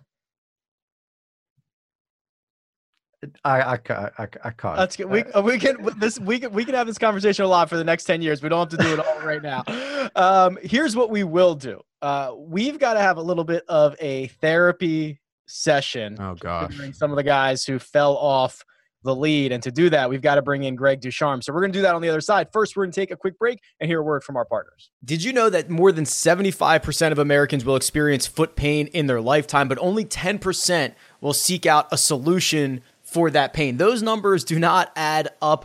[3.44, 4.76] I, I, ca- I, I can't.
[4.76, 5.06] That's good.
[5.06, 7.76] We, uh, we can this we can we can have this conversation a lot for
[7.76, 8.42] the next 10 years.
[8.42, 9.64] We don't have to do it all right now.
[10.14, 11.82] Um, here's what we will do.
[12.02, 16.74] Uh, we've got to have a little bit of a therapy session Oh gosh.
[16.92, 18.62] some of the guys who fell off
[19.04, 19.52] the lead.
[19.52, 21.40] And to do that, we've got to bring in Greg Ducharme.
[21.40, 22.48] So we're going to do that on the other side.
[22.52, 24.90] First, we're going to take a quick break and hear a word from our partners.
[25.04, 29.20] Did you know that more than 75% of Americans will experience foot pain in their
[29.20, 32.82] lifetime, but only 10% will seek out a solution?
[33.04, 33.78] For that pain.
[33.78, 35.64] Those numbers do not add up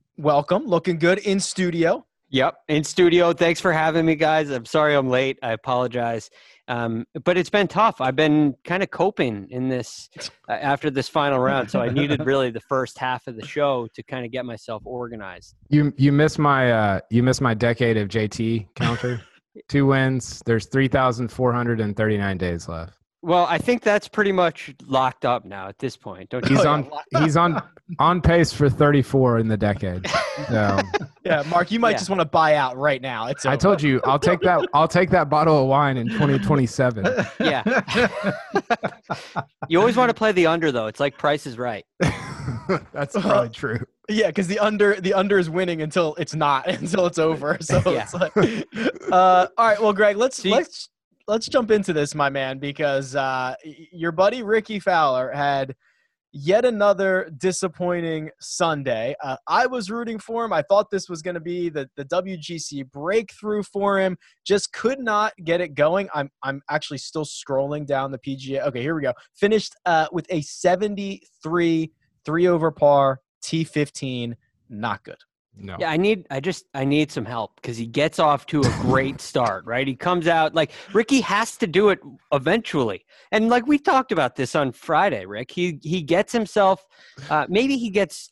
[0.21, 0.65] welcome.
[0.65, 2.05] Looking good in studio.
[2.29, 3.33] Yep, in studio.
[3.33, 4.49] Thanks for having me, guys.
[4.51, 5.37] I'm sorry I'm late.
[5.43, 6.29] I apologize.
[6.69, 7.99] Um, but it's been tough.
[7.99, 10.09] I've been kind of coping in this
[10.47, 13.87] uh, after this final round, so I needed really the first half of the show
[13.93, 15.55] to kind of get myself organized.
[15.67, 19.21] You you missed my uh you missed my decade of JT counter.
[19.67, 20.41] Two wins.
[20.45, 22.93] There's three thousand four hundred and thirty nine days left.
[23.23, 26.29] Well, I think that's pretty much locked up now at this point.
[26.31, 26.55] Don't you?
[26.55, 27.61] He's on he's on
[27.99, 30.07] on pace for 34 in the decade.
[30.49, 30.79] So
[31.23, 31.97] Yeah, Mark, you might Yeah.
[31.97, 33.27] just want to buy out right now.
[33.27, 37.05] It's I told you I'll take that I'll take that bottle of wine in 2027.
[37.39, 37.63] Yeah.
[39.67, 40.87] You always want to play the under, though.
[40.87, 41.85] It's like Price is Right.
[42.93, 43.79] That's probably true.
[44.09, 47.57] Yeah, because the under the under is winning until it's not until it's over.
[47.61, 48.03] So Yeah.
[48.03, 48.35] it's like,
[49.11, 49.79] uh, all right.
[49.81, 50.89] Well, Greg, let's So you- let's
[51.31, 53.55] let's jump into this, my man, because uh,
[53.93, 55.73] your buddy Rickie Fowler had
[56.33, 59.15] yet another disappointing Sunday.
[59.23, 60.51] Uh, I was rooting for him.
[60.51, 64.17] I thought this was going to be the, the WGC breakthrough for him.
[64.45, 66.09] Just could not get it going.
[66.13, 68.67] I'm I'm actually still scrolling down the PGA.
[68.67, 69.13] Okay, here we go.
[69.33, 71.91] Finished uh, with a 73
[72.25, 74.33] three over par T15.
[74.69, 75.15] Not good.
[75.57, 75.75] No.
[75.79, 78.69] Yeah, I need I just I need some help because he gets off to a
[78.81, 79.85] great start, right?
[79.85, 81.99] He comes out like Rickie has to do it
[82.31, 83.05] eventually.
[83.31, 85.51] And like we talked about this on Friday, Rick.
[85.51, 86.85] He he gets himself
[87.29, 88.29] uh, maybe he gets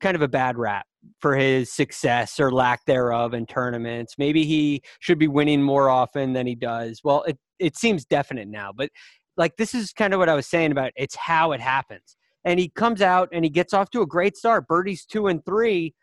[0.00, 0.86] kind of a bad rap
[1.20, 4.14] for his success or lack thereof in tournaments.
[4.18, 7.00] Maybe he should be winning more often than he does.
[7.04, 8.90] Well, it it seems definite now, but
[9.36, 12.16] like this is kind of what I was saying about it's how it happens.
[12.44, 14.66] And he comes out and he gets off to a great start.
[14.66, 15.94] Birdie's two and three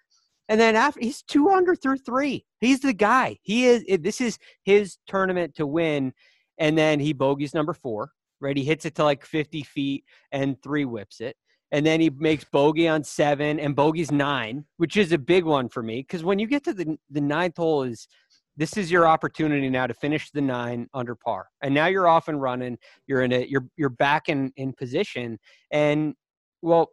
[0.50, 2.44] and then after he's two under through three.
[2.60, 3.38] He's the guy.
[3.44, 3.86] He is.
[4.02, 6.12] This is his tournament to win.
[6.58, 8.12] And then he bogeys number four.
[8.42, 11.36] Right, he hits it to like 50 feet and three whips it.
[11.72, 15.68] And then he makes bogey on seven and bogey's nine, which is a big one
[15.68, 18.08] for me because when you get to the the ninth hole is
[18.56, 21.48] this is your opportunity now to finish the nine under par.
[21.62, 22.78] And now you're off and running.
[23.08, 23.50] You're in it.
[23.50, 25.38] You're you're back in in position.
[25.70, 26.16] And
[26.62, 26.90] well,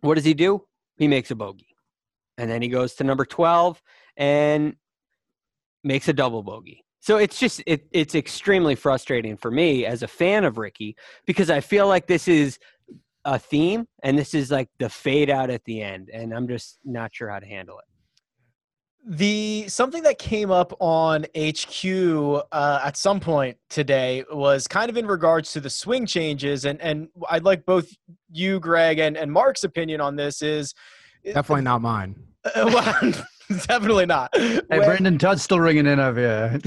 [0.00, 0.64] what does he do?
[0.96, 1.69] He makes a bogey
[2.40, 3.82] and then he goes to number 12
[4.16, 4.74] and
[5.84, 6.84] makes a double bogey.
[7.00, 11.50] So it's just it, it's extremely frustrating for me as a fan of Rickie because
[11.50, 12.58] I feel like this is
[13.26, 16.78] a theme and this is like the fade out at the end and I'm just
[16.84, 17.84] not sure how to handle it.
[19.06, 21.84] The something that came up on HQ
[22.52, 26.78] uh, at some point today was kind of in regards to the swing changes, and
[26.82, 27.90] and I'd like both
[28.30, 30.42] you, Greg, and and Mark's opinion on this.
[30.42, 30.74] Is
[31.24, 32.14] definitely not mine.
[32.44, 33.12] Uh, well,
[33.66, 34.30] definitely not.
[34.34, 36.58] Hey, where, Brendon Todd's still ringing in over here.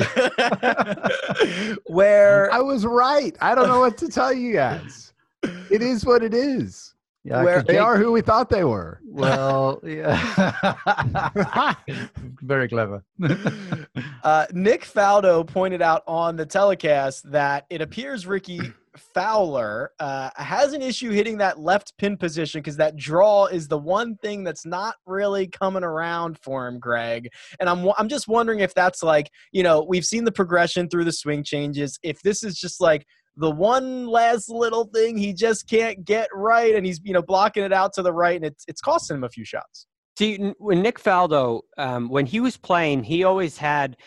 [1.86, 3.36] where I was right.
[3.42, 5.14] I don't know what to tell you guys.
[5.70, 6.93] It is what it is.
[7.24, 9.00] Yeah, where they are who we thought they were.
[9.06, 11.76] Well, yeah.
[12.42, 13.04] Very clever.
[14.24, 18.60] uh, Nick Faldo pointed out on the telecast that it appears Rickie
[18.98, 23.78] Fowler uh, has an issue hitting that left pin position because that draw is the
[23.78, 27.30] one thing that's not really coming around for him, Greg.
[27.62, 31.06] And I'm I'm just wondering if that's like you know we've seen the progression through
[31.06, 31.98] the swing changes.
[32.04, 33.06] If this is just like
[33.38, 37.64] the one last little thing he just can't get right, and he's you know blocking
[37.64, 39.88] it out to the right, and it's it's costing him a few shots.
[40.18, 43.98] See, when Nick Faldo, um, when he was playing, he always had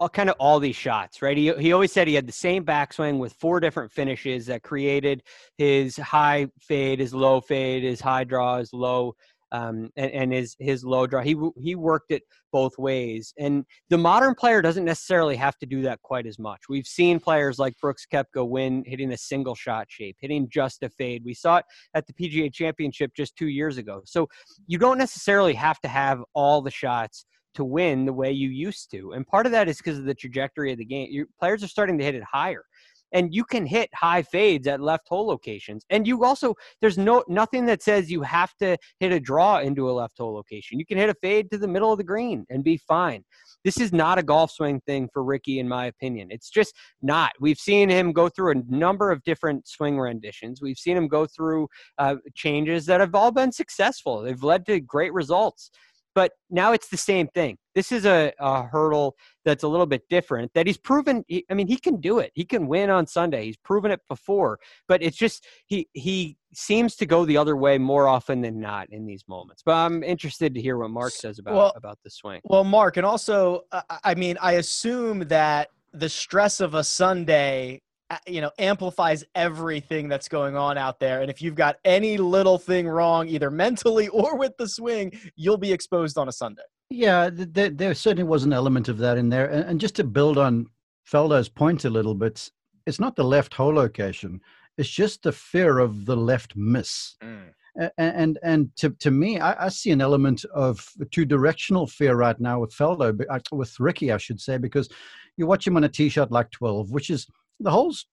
[0.00, 1.36] uh, kind of all these shots, right?
[1.36, 5.22] He, he always said he had the same backswing with four different finishes that created
[5.58, 9.14] his high fade, his low fade, his high draw, his low,
[9.52, 11.22] um, and, and his his low draw.
[11.22, 15.82] He he worked it both ways, and the modern player doesn't necessarily have to do
[15.82, 16.62] that quite as much.
[16.68, 20.88] We've seen players like Brooks Koepka win hitting a single shot shape, hitting just a
[20.88, 21.22] fade.
[21.24, 24.02] We saw it at the PGA Championship just two years ago.
[24.04, 24.28] So
[24.66, 28.90] you don't necessarily have to have all the shots to win the way you used
[28.90, 29.12] to.
[29.12, 31.08] And part of that is because of the trajectory of the game.
[31.10, 32.62] Your players are starting to hit it higher.
[33.12, 35.84] And you can hit high fades at left hole locations.
[35.90, 39.90] And you also there's no nothing that says you have to hit a draw into
[39.90, 40.78] a left hole location.
[40.78, 43.24] You can hit a fade to the middle of the green and be fine.
[43.64, 46.28] This is not a golf swing thing for Rickie, in my opinion.
[46.30, 47.32] It's just not.
[47.40, 50.60] We've seen him go through a number of different swing renditions.
[50.62, 54.22] We've seen him go through uh, changes that have all been successful.
[54.22, 55.70] They've led to great results.
[56.16, 57.58] But now it's the same thing.
[57.74, 61.22] This is a, a hurdle that's a little bit different that he's proven.
[61.28, 62.32] He, I mean, he can do it.
[62.34, 63.44] He can win on Sunday.
[63.44, 64.58] He's proven it before.
[64.88, 68.88] But it's just he he seems to go the other way more often than not
[68.90, 69.62] in these moments.
[69.62, 72.40] But I'm interested to hear what Mark says about well, about the swing.
[72.44, 73.64] Well, Mark, and also,
[74.02, 77.82] I mean, I assume that the stress of a Sunday
[78.26, 81.22] you know amplifies everything that's going on out there.
[81.22, 85.56] And if you've got any little thing wrong either mentally or with the swing you'll
[85.56, 86.62] be exposed on a sunday.
[86.90, 89.46] Yeah there, there certainly was an element of that in there.
[89.46, 90.66] And, and just to build on
[91.10, 92.50] Faldo's point a little bit
[92.86, 94.40] it's not the left hole location
[94.78, 97.16] it's just the fear of the left miss.
[97.24, 97.50] Mm.
[97.76, 102.14] and, and and to, to me I, I see an element of two directional fear
[102.14, 104.88] right now with feldo uh, with rickie i should say because
[105.36, 107.26] you watch him on a tee shot like 12 which is
[107.60, 108.06] the hole's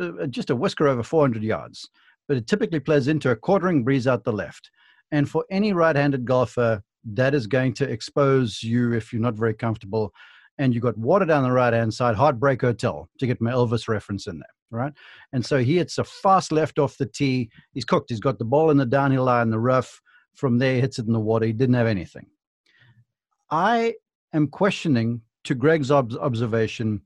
[0.00, 1.88] uh, just a whisker over 400 yards,
[2.28, 4.70] but it typically plays into a quartering breeze out the left.
[5.12, 9.34] And for any right handed golfer, that is going to expose you if you're not
[9.34, 10.12] very comfortable.
[10.58, 13.88] And you've got water down the right hand side, Heartbreak Hotel, to get my Elvis
[13.88, 14.92] reference in there, right?
[15.32, 17.50] And so he hits a fast left off the tee.
[17.72, 18.08] He's cooked.
[18.08, 20.00] He's got the ball in the downhill line, the rough.
[20.34, 21.46] From there, hits it in the water.
[21.46, 22.26] He didn't have anything.
[23.50, 23.94] I
[24.34, 27.02] am questioning, to Greg's ob- observation,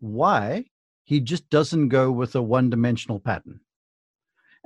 [0.00, 0.64] why
[1.04, 3.60] he just doesn't go with a one dimensional pattern.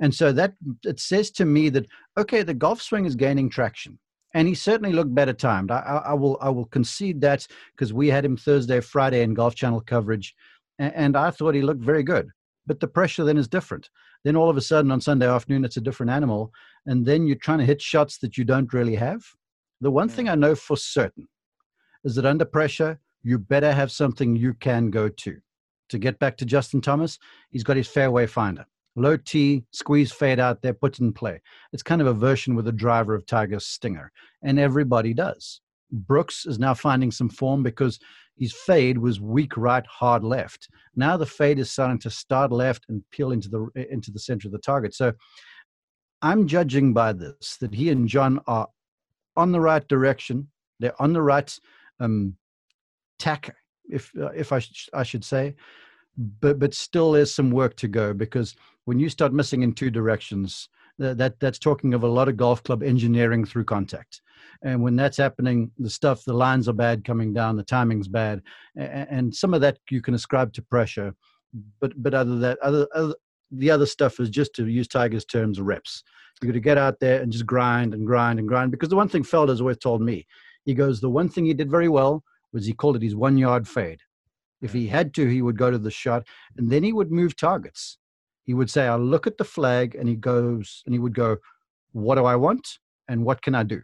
[0.01, 0.53] And so that
[0.85, 1.85] it says to me that
[2.17, 3.99] okay, the golf swing is gaining traction,
[4.33, 5.71] and he certainly looked better timed.
[5.71, 9.33] I, I, I will I will concede that because we had him Thursday, Friday in
[9.33, 10.33] Golf Channel coverage,
[10.79, 12.29] and, and I thought he looked very good.
[12.65, 13.89] But the pressure then is different.
[14.23, 16.53] Then all of a sudden on Sunday afternoon, it's a different animal,
[16.85, 19.21] and then you're trying to hit shots that you don't really have.
[19.81, 20.31] The one thing mm.
[20.31, 21.27] I know for certain
[22.03, 25.39] is that under pressure, you better have something you can go to.
[25.89, 27.19] To get back to Justin Thomas,
[27.49, 28.65] he's got his fairway finder.
[28.95, 31.41] Low T, squeeze fade out there, put in play.
[31.71, 34.11] It's kind of a version with the driver of Tiger's Stinger,
[34.43, 35.61] and everybody does.
[35.91, 37.99] Brooks is now finding some form because
[38.35, 40.69] his fade was weak right, hard left.
[40.95, 44.47] Now the fade is starting to start left and peel into the into the center
[44.47, 44.93] of the target.
[44.93, 45.13] So
[46.21, 48.67] I'm judging by this that he and John are
[49.35, 50.49] on the right direction.
[50.79, 51.57] They're on the right
[51.99, 52.35] um,
[53.17, 53.55] tack,
[53.89, 55.55] if uh, if I sh- I should say,
[56.41, 59.89] but but still there's some work to go because when you start missing in two
[59.89, 64.21] directions, that, that that's talking of a lot of golf club engineering through contact,
[64.63, 68.41] and when that's happening, the stuff the lines are bad coming down, the timing's bad,
[68.75, 71.13] and, and some of that you can ascribe to pressure,
[71.79, 73.15] but but other that other, other
[73.51, 76.03] the other stuff is just to use Tiger's terms reps.
[76.41, 78.95] You got to get out there and just grind and grind and grind because the
[78.95, 80.25] one thing Faldo's always told me,
[80.65, 82.23] he goes, the one thing he did very well
[82.53, 84.01] was he called it his one yard fade.
[84.61, 84.95] If he mm-hmm.
[84.95, 86.27] had to, he would go to the shot
[86.57, 87.97] and then he would move targets.
[88.43, 91.37] He would say, I'll look at the flag and he goes, and he would go,
[91.91, 92.79] What do I want?
[93.07, 93.81] And what can I do?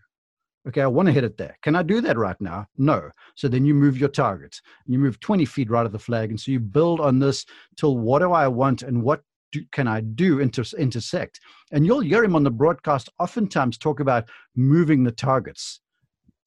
[0.68, 1.56] Okay, I want to hit it there.
[1.62, 2.66] Can I do that right now?
[2.78, 3.12] No.
[3.36, 4.62] So then you move your targets.
[4.88, 6.32] You move 20 feet right of the flag.
[6.32, 7.46] And so you build on this
[7.78, 11.40] till what do I want and what do, can I do inter- intersect?
[11.72, 15.82] And you'll hear him on the broadcast oftentimes talk about moving the targets.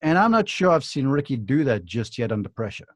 [0.01, 2.87] And I'm not sure I've seen Rickie do that just yet under pressure.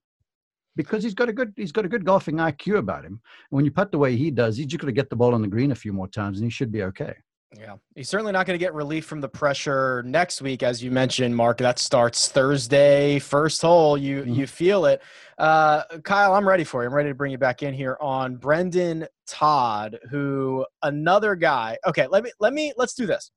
[0.76, 3.14] Because he's got a good he's got a good golfing IQ about him.
[3.14, 5.42] And when you putt the way he does, he's just to get the ball on
[5.42, 7.14] the green a few more times and he should be okay.
[7.58, 10.90] Yeah, he's certainly not going to get relief from the pressure next week, as you
[10.90, 11.60] mentioned, Mark.
[11.60, 13.98] That starts Thursday, first hole.
[13.98, 14.34] You mm-hmm.
[14.34, 15.02] you feel it,
[15.38, 16.34] uh, Kyle.
[16.34, 16.90] I'm ready for you.
[16.90, 21.78] I'm ready to bring you back in here on Brendon Todd, who another guy.
[21.86, 23.30] Okay, let me let me let's do this.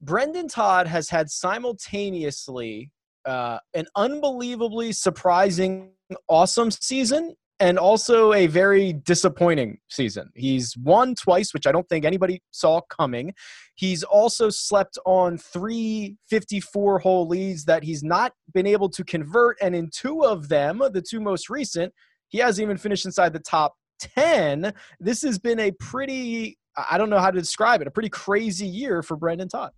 [0.00, 2.90] Brendon Todd has had simultaneously
[3.24, 5.90] uh, an unbelievably surprising,
[6.28, 10.30] awesome season and also a very disappointing season.
[10.34, 13.32] He's won twice, which I don't think anybody saw coming.
[13.76, 19.56] He's also slept on three 54 hole leads that he's not been able to convert.
[19.62, 21.92] And in two of them, the two most recent,
[22.28, 24.74] he hasn't even finished inside the top 10.
[25.00, 26.58] This has been a pretty,
[26.90, 29.72] I don't know how to describe it, a pretty crazy year for Brendon Todd.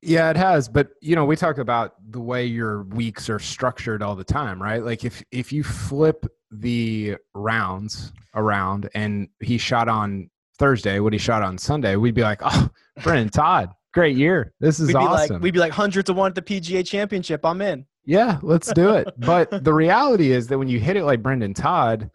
[0.00, 4.02] Yeah, it has, but you know, we talk about the way your weeks are structured
[4.02, 4.82] all the time, right?
[4.82, 11.18] Like if if you flip the rounds around and he shot on Thursday, what he
[11.18, 12.68] shot on Sunday, we'd be like, "Oh,
[13.02, 14.52] Brendon Todd, great year.
[14.60, 17.44] This is we'd awesome." Like, we'd be like hundred to one at the PGA Championship.
[17.44, 17.84] I'm in.
[18.04, 19.08] Yeah, let's do it.
[19.18, 22.08] but the reality is that when you hit it like Brendon Todd,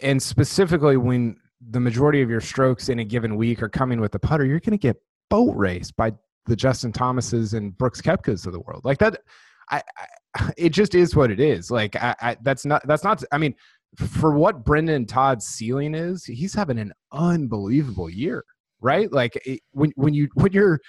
[0.00, 1.36] and specifically when
[1.70, 4.60] the majority of your strokes in a given week are coming with the putter, you're
[4.60, 4.96] going to get
[5.30, 6.12] boat race by
[6.46, 8.84] the Justin Thomases and Brooks Koepkas of the world.
[8.84, 9.20] Like that,
[9.70, 10.06] I, I
[10.56, 11.70] it just is what it is.
[11.70, 13.22] Like I, I, that's not that's not.
[13.32, 13.54] I mean,
[13.96, 18.44] for what Brendon Todd's ceiling is, he's having an unbelievable year,
[18.80, 19.10] right?
[19.12, 20.80] Like it, when when you when you're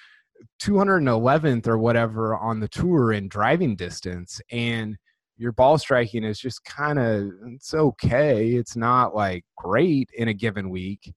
[0.61, 4.97] 211th or whatever on the tour in driving distance and
[5.37, 10.33] your ball striking is just kind of it's okay it's not like great in a
[10.33, 11.13] given week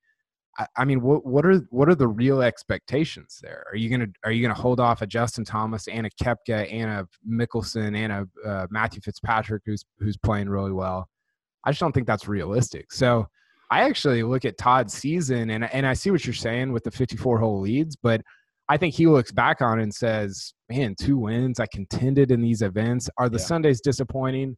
[0.76, 3.64] I, mean, what what are what are the real expectations there?
[3.70, 6.90] Are you gonna are you gonna hold off a Justin Thomas and a Koepka and
[6.90, 11.08] a Mickelson and a uh, Matthew Fitzpatrick who's who's playing really well?
[11.64, 12.92] I just don't think that's realistic.
[12.92, 13.28] So
[13.70, 16.90] I actually look at Todd's season and and I see what you're saying with the
[16.90, 18.20] 54 hole leads, but
[18.68, 21.60] I think he looks back on it and says, "Man, two wins.
[21.60, 23.08] I contended in these events.
[23.16, 23.44] Are the yeah.
[23.44, 24.56] Sundays disappointing?"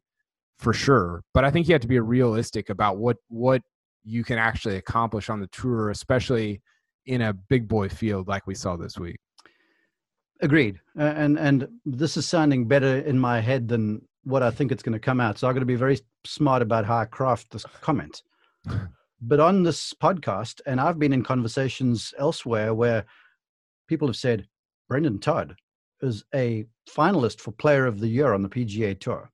[0.59, 3.63] For sure, but I think you have to be realistic about what what
[4.05, 6.61] you can actually accomplish on the tour, especially
[7.07, 9.17] in a big boy field like we saw this week.
[10.43, 10.81] Agreed.
[10.97, 14.93] and and this is sounding better in my head than what I think it's going
[14.93, 15.39] to come out.
[15.39, 18.23] So I'm going to be very smart about how I craft this comment.
[19.21, 23.05] but on this podcast, and I've been in conversations elsewhere where
[23.91, 24.47] people have said
[24.89, 25.57] Brendon Todd
[26.01, 29.31] is a finalist for Player of the Year on the PGA Tour.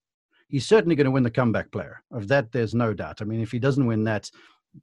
[0.49, 2.03] He's certainly going to win the comeback player.
[2.11, 3.21] Of that, there's no doubt.
[3.21, 4.31] I mean, if he doesn't win that,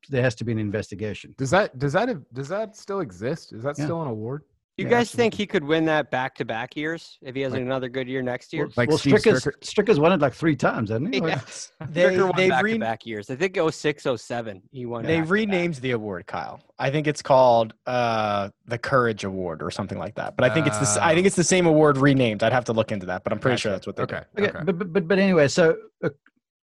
[0.09, 1.33] there has to be an investigation.
[1.37, 3.51] Does that does that does that still exist?
[3.51, 3.85] Is that yeah.
[3.85, 4.43] still an award?
[4.77, 7.53] You Yeah, guys think he could win that back to back years if he has
[7.53, 8.63] Like- another good year next year?
[8.65, 11.21] Well, Like well Steve Stricker's, Stricker- Stricker's won it like three times, hasn't he?
[11.23, 11.71] Yes.
[11.91, 13.29] They- Stricker won they've back re- to back years.
[13.29, 15.05] I think 06, 07, he won.
[15.05, 16.59] They renamed the award, Kyle.
[16.79, 20.35] I think it's called uh, the Courage Award or something like that.
[20.35, 22.41] But I think it's the s- I think it's the same award renamed.
[22.41, 24.21] I'd have to look into that, but I'm pretty sure that's what they Okay.
[24.35, 24.45] did.
[24.49, 24.65] Okay, okay.
[24.65, 26.09] But, but but but anyway, so uh,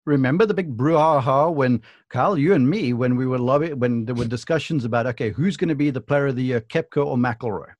[0.04, 1.80] remember the big brouhaha when
[2.10, 5.56] Kyle, you and me, when we were lobby, when there were discussions about okay, who's
[5.56, 7.70] going to be the player of the year, Koepka or McIlroy?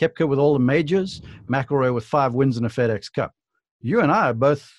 [0.00, 3.32] Koepka with all the majors, McIlroy with five wins in a FedEx Cup.
[3.80, 4.70] You and I both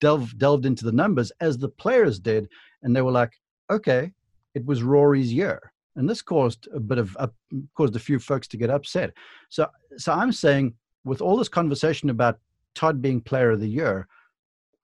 [0.00, 2.48] delved delved into the numbers as the players did,
[2.82, 3.32] and they were like,
[3.70, 4.12] okay,
[4.54, 7.34] it was Rory's year, and this caused a bit of up,
[7.76, 9.12] caused a few folks to get upset.
[9.48, 10.74] So so I'm saying
[11.04, 12.38] with all this conversation about
[12.74, 14.08] Todd being player of the year,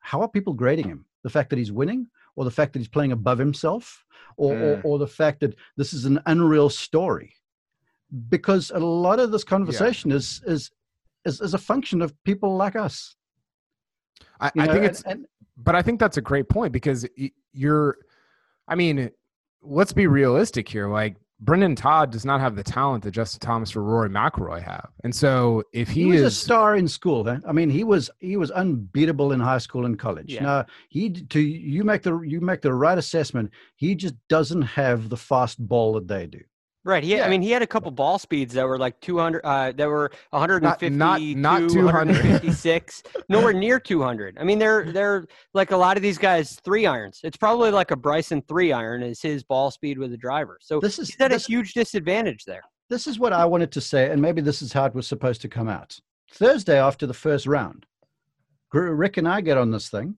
[0.00, 1.04] how are people grading him?
[1.22, 4.04] The fact that he's winning, or the fact that he's playing above himself,
[4.36, 4.86] or, or, hmm.
[4.86, 7.34] or the fact that this is an unreal story?
[8.28, 10.70] Because a lot of this conversation is, is
[11.24, 13.16] is is a function of people like us.
[14.40, 17.06] I, I know, think it's and, but I think that's a great point because
[17.52, 17.98] you're,
[18.68, 19.10] I mean,
[19.62, 20.88] let's be realistic here.
[20.88, 24.90] Like Brendon Todd does not have the talent that Justin Thomas or Rory McIlroy have,
[25.04, 27.24] and so if he, he, was a star in school.
[27.24, 27.38] Huh?
[27.46, 30.32] I mean, he was he was unbeatable in high school and college.
[30.32, 30.42] Yeah.
[30.42, 33.50] Now he to you make the you make the right assessment.
[33.76, 36.40] He just doesn't have the fast ball that they do.
[36.84, 37.04] Right.
[37.04, 37.24] He, Yeah.
[37.26, 40.10] I mean, he had a couple ball speeds that were like 200, uh, that were
[40.30, 41.84] 150, not- not 200.
[42.16, 44.36] 156, nowhere near 200.
[44.40, 45.24] I mean, they're, they're
[45.54, 47.20] like a lot of these guys, three irons.
[47.22, 50.58] It's probably like a Bryson three iron is his ball speed with a driver.
[50.60, 52.62] So This is he's at a huge disadvantage there.
[52.90, 55.40] this is what I wanted to say, and maybe this is how it was supposed
[55.42, 55.96] to come out.
[56.34, 57.86] Thursday after the first round,
[58.72, 60.16] Rick and I get on this thing.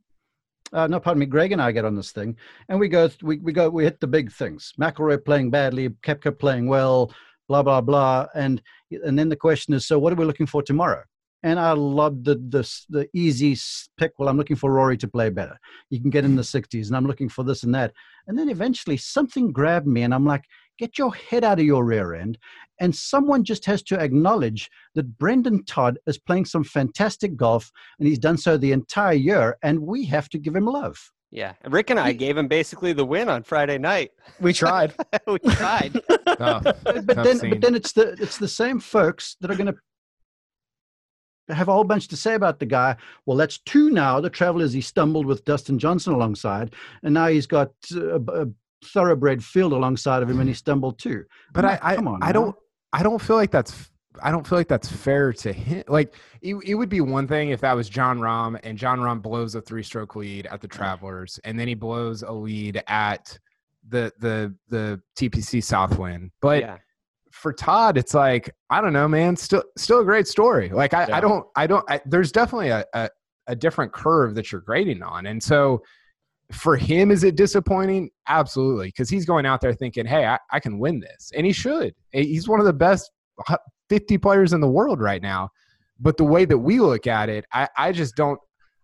[0.75, 1.27] Uh, no, pardon me.
[1.27, 2.37] Greg and I get on this thing,
[2.69, 4.73] and we go, we, we go, we hit the big things.
[4.79, 7.13] McIlroy playing badly, Koepka playing well,
[7.49, 8.61] blah blah blah, and
[8.91, 11.05] and then the question is, so what are we looking for tomorrow?
[11.45, 13.57] And I love the the the easy
[13.97, 14.15] pick.
[14.19, 15.59] Well, I'm looking for Rory to play better.
[15.91, 17.93] You can get in the 60s, and I'm looking for this and that.
[18.27, 20.45] And then eventually something grabbed me, and I'm like,
[20.79, 22.39] get your head out of your rear end.
[22.81, 28.09] And someone just has to acknowledge that Brendon Todd is playing some fantastic golf, and
[28.09, 30.99] he's done so the entire year, and we have to give him love.
[31.31, 31.53] Yeah.
[31.63, 34.11] And Rick and I He- gave him basically the win on Friday night.
[34.41, 34.93] We tried.
[35.27, 36.01] we tried.
[36.41, 37.51] Oh, But, but then, scene.
[37.51, 41.85] but then it's the it's the same folks that are going to have a whole
[41.85, 42.97] bunch to say about the guy.
[43.27, 44.21] Well, that's two now.
[44.21, 48.47] The travelers he stumbled with Dustin Johnson alongside, and now he's got uh, a, a
[48.85, 51.25] thoroughbred field alongside of him, and he stumbled too.
[51.53, 52.55] but I'm I, I, come on I don't,
[52.93, 53.91] I don't feel like that's,
[54.23, 55.85] I don't feel like that's fair to him.
[55.89, 59.21] Like it, it would be one thing if that was Jon Rahm and Jon Rahm
[59.21, 60.73] blows a three-stroke lead at the mm.
[60.73, 63.37] Travelers, and then he blows a lead at
[63.89, 66.31] the the the TPC Southwind.
[66.41, 66.79] But yeah.
[67.33, 69.37] for Todd, it's like I don't know, man.
[69.37, 70.71] Still, still a great story.
[70.71, 71.17] Like I, Yeah.
[71.17, 71.91] I don't, I don't.
[71.91, 73.11] I, there's definitely a, a
[73.47, 75.83] a different curve that you're grading on, and so
[76.53, 78.11] for him, is it disappointing?
[78.29, 81.53] Absolutely, because he's going out there thinking, "Hey, I, I can win this," and he
[81.53, 81.95] should.
[82.13, 83.11] He's one of the best
[83.89, 85.51] 50 players in the world right now.
[86.01, 88.39] But the way that we look at it, I, I just don't.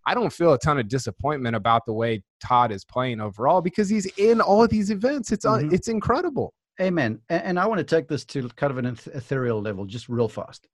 [0.07, 3.89] I don't feel a ton of disappointment about the way Todd is playing overall because
[3.89, 5.31] he's in all of these events.
[5.31, 5.73] It's un Mhm.
[5.75, 6.55] it's incredible.
[6.81, 7.21] Amen.
[7.29, 10.09] And, and I want to take this to kind of an eth- ethereal level, just
[10.09, 10.67] real fast.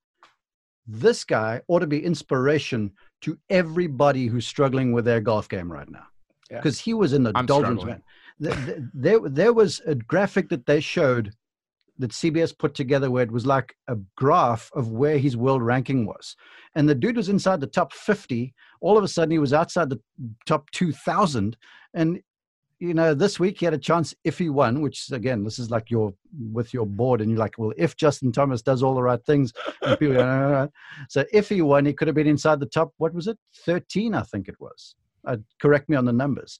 [0.87, 5.89] This guy ought to be inspiration to everybody who's struggling with their golf game right
[5.89, 6.05] now.
[6.49, 6.57] Yeah.
[6.57, 8.03] Because he was in the I'm doldrums, man.
[8.41, 11.33] Th- th- There, there was a graphic that they showed
[11.99, 16.05] that CBS put together where it was like a graph of where his world ranking
[16.05, 16.35] was.
[16.75, 18.53] And the dude was inside the top 50.
[18.81, 19.99] All of a sudden, he was outside the
[20.45, 21.57] top 2,000.
[21.95, 22.21] And
[22.79, 25.71] you know, this week he had a chance if he won, which again, this is
[25.71, 26.13] like your
[26.51, 29.51] with your board, and you're like, well, if Justin Thomas does all the right things,
[29.81, 30.71] and people, go, "No, no, no."
[31.09, 32.93] so if he won, he could have been inside the top.
[32.97, 33.37] What was it?
[33.65, 34.93] Thirteen, I think it was.
[35.27, 36.59] Uh, correct me on the numbers.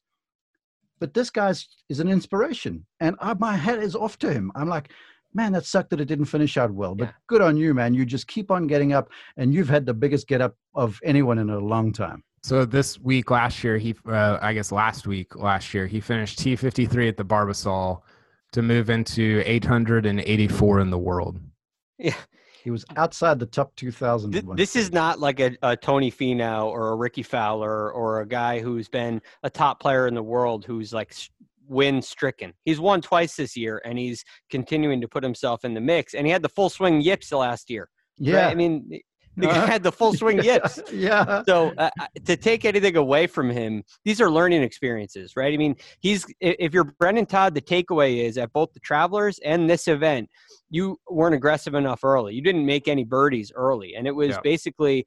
[1.00, 4.52] But this guy's is an inspiration, and I, my hat is off to him.
[4.56, 4.90] I'm like,
[5.34, 7.12] man, that sucked that it didn't finish out well, but Yeah.
[7.28, 7.94] good on you, man.
[7.94, 11.38] You just keep on getting up, and you've had the biggest get up of anyone
[11.40, 12.24] in a long time.
[12.44, 16.40] So this week last year, he uh, I guess last week last year he finished
[16.40, 18.02] T fifty three at the Barbasol
[18.54, 21.40] to move into eight hundred and eighty four in the world.
[22.68, 24.34] He was outside the top 2,000.
[24.34, 28.28] Th- this is not like a, a Tony Finau or a Rickie Fowler or a
[28.28, 31.16] guy who's been a top player in the world who's like
[31.70, 32.52] win stricken.
[32.66, 36.14] He's won twice this year and he's continuing to put himself in the mix.
[36.14, 37.88] And he had the full swing yips last year.
[38.20, 38.28] right?
[38.28, 38.48] yeah.
[38.50, 39.00] I mean,
[39.38, 40.80] The guy had the full swing yips.
[40.92, 41.44] yeah.
[41.48, 45.54] So uh, uh, to take anything away from him, these are learning experiences, right?
[45.54, 49.70] I mean, he's if you're Brendon Todd, the takeaway is at both the Travelers and
[49.70, 50.30] this event,
[50.70, 52.34] you weren't aggressive enough early.
[52.34, 54.40] You didn't make any birdies early, and it was Yeah.
[54.44, 55.06] basically,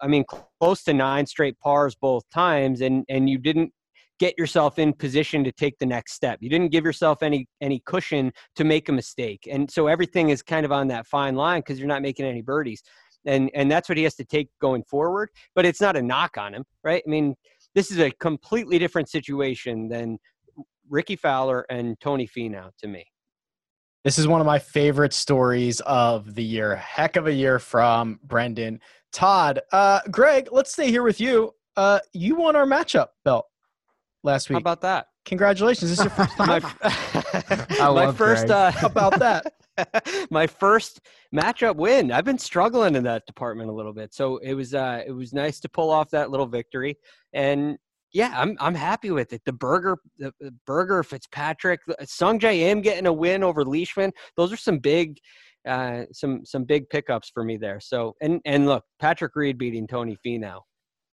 [0.00, 0.24] I mean,
[0.60, 3.72] close to nine straight pars both times, and and you didn't
[4.20, 6.38] get yourself in position to take the next step.
[6.40, 10.40] You didn't give yourself any any cushion to make a mistake, and so everything is
[10.42, 12.82] kind of on that fine line because you're not making any birdies
[13.26, 15.30] and and that's what he has to take going forward.
[15.54, 17.02] But it's not a knock on him, right?
[17.06, 17.34] I mean,
[17.74, 20.18] this is a completely different situation than
[20.88, 23.04] Rickie Fowler and Tony Finau to me.
[24.04, 26.76] This is one of my favorite stories of the year.
[26.76, 28.78] Heck of a year from Brendon.
[29.12, 31.52] Todd, uh, Greg, let's stay here with you.
[31.76, 33.46] Uh, you won our matchup belt
[34.22, 34.60] last How week.
[34.62, 35.06] about that?
[35.24, 35.90] Congratulations.
[35.90, 36.48] This is your first time.
[36.48, 36.60] my,
[37.40, 37.66] time.
[37.78, 38.50] my love first Greg.
[38.50, 39.54] uh, How about that?
[40.30, 41.00] my first
[41.34, 42.12] matchup win.
[42.12, 45.32] I've been struggling in that department a little bit, so it was uh, it was
[45.32, 46.96] nice to pull off that little victory.
[47.32, 47.78] And
[48.12, 49.42] yeah, I'm I'm happy with it.
[49.44, 54.12] The Berger, the, the Berger Fitzpatrick, Sungjae Im getting a win over Leishman.
[54.36, 55.18] Those are some big,
[55.66, 57.80] uh, some some big pickups for me there.
[57.80, 60.60] So and and look, Patrick Reed beating Tony Finau,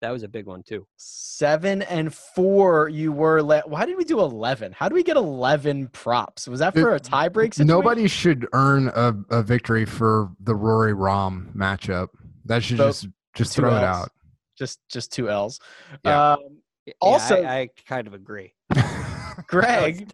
[0.01, 0.85] that was a big one too.
[0.97, 2.89] Seven and four.
[2.89, 3.41] You were.
[3.41, 4.71] Le- Why did we do eleven?
[4.71, 6.47] How do we get eleven props?
[6.47, 7.53] Was that for a tie break?
[7.53, 7.67] Situation?
[7.67, 12.07] Nobody should earn a, a victory for the Rory Rahm matchup.
[12.45, 14.11] That should So, just just two throw it out.
[14.57, 15.59] Just just two L's.
[16.05, 16.33] Yeah.
[16.33, 16.39] Um,
[16.85, 18.53] Yeah, Also- I, I kind of agree.
[19.47, 20.09] Greg,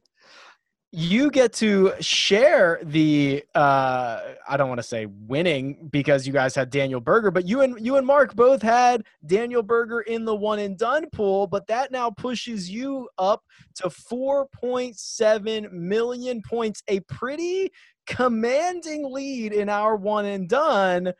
[0.95, 6.53] you get to share the uh I don't want to say winning because you guys
[6.53, 10.35] had Daniel Berger, but you and you and Mark both had Daniel Berger in the
[10.35, 16.99] one and done pool, but that now pushes you up to 4.7 million points, a
[17.01, 17.71] pretty
[18.05, 21.11] commanding lead in our one and done,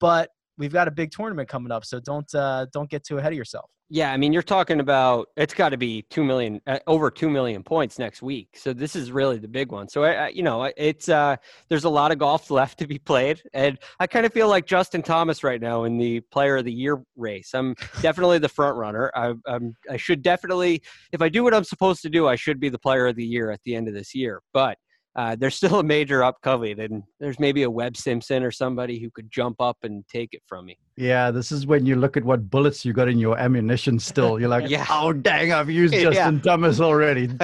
[0.00, 3.30] but we've got a big tournament coming up, so don't uh don't get too ahead
[3.32, 3.70] of yourself.
[3.92, 7.28] Yeah, I mean, you're talking about it's got to be two million, uh, over two
[7.28, 8.50] million points next week.
[8.56, 9.88] So this is really the big one.
[9.88, 11.34] So I, I, you know, it's uh,
[11.68, 14.64] there's a lot of golf left to be played, and I kind of feel like
[14.64, 17.50] Justin Thomas right now in the Player of the Year race.
[17.52, 19.10] I'm definitely the front runner.
[19.16, 22.60] I, I'm, I should definitely, if I do what I'm supposed to do, I should
[22.60, 24.40] be the Player of the Year at the end of this year.
[24.52, 24.78] But
[25.16, 29.10] uh, there's still a major upcoming, and there's maybe a Webb Simpson or somebody who
[29.10, 30.78] could jump up and take it from me.
[30.96, 34.38] Yeah, this is when you look at what bullets you got in your ammunition still.
[34.38, 34.86] You're like, Yeah.
[34.88, 36.10] oh, dang, I've used Yeah.
[36.10, 37.28] Justin Thomas already.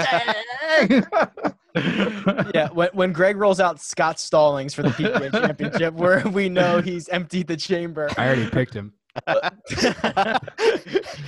[2.55, 6.81] Yeah, when, when Greg rolls out Scott Stallings for the PGA Championship, where we know
[6.81, 8.09] he's emptied the chamber.
[8.17, 8.95] I already picked him.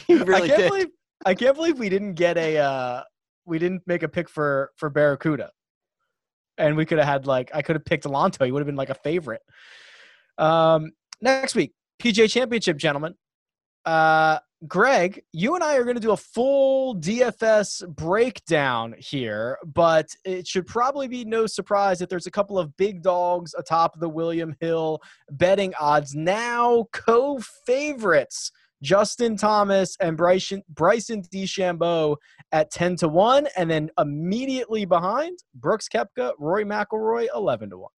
[0.07, 0.68] He I can't did.
[0.70, 0.86] believe
[1.26, 3.03] I can't believe we didn't get a uh,
[3.45, 5.51] we didn't make a pick for for Barracuda,
[6.59, 8.44] and we could have had like I could have picked Alonto.
[8.44, 9.42] He would have been like a favorite.
[10.36, 13.14] Um, next week, PGA Championship, gentlemen.
[13.84, 20.09] Uh, Greg, you and I are going to do a full DFS breakdown here, but
[20.24, 24.09] it should probably be no surprise that there's a couple of big dogs atop the
[24.09, 25.00] William Hill
[25.30, 28.50] betting odds now co-favorites.
[28.83, 32.16] Justin Thomas and Bryson Bryson DeChambeau
[32.53, 37.91] at 10 to 1 and then immediately behind Brooks Koepka, Roy McIlroy 11 to 1.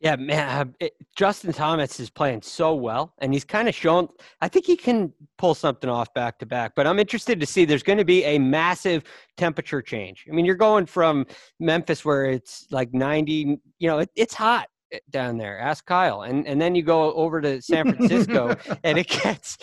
[0.00, 0.48] Yeah, man.
[0.68, 4.08] uh, It, Justin Thomas is playing so well, and he's kind of shown.
[4.42, 6.72] I think he can pull something off back to back.
[6.76, 7.64] But I'm interested to see.
[7.64, 9.04] There's going to be a massive
[9.38, 10.26] temperature change.
[10.30, 11.26] I mean, you're going from
[11.58, 13.58] Memphis where it's like 90.
[13.78, 14.68] You know, it, it's hot
[15.10, 15.58] down there.
[15.58, 19.56] Ask Kyle, and and then you go over to San Francisco, and it gets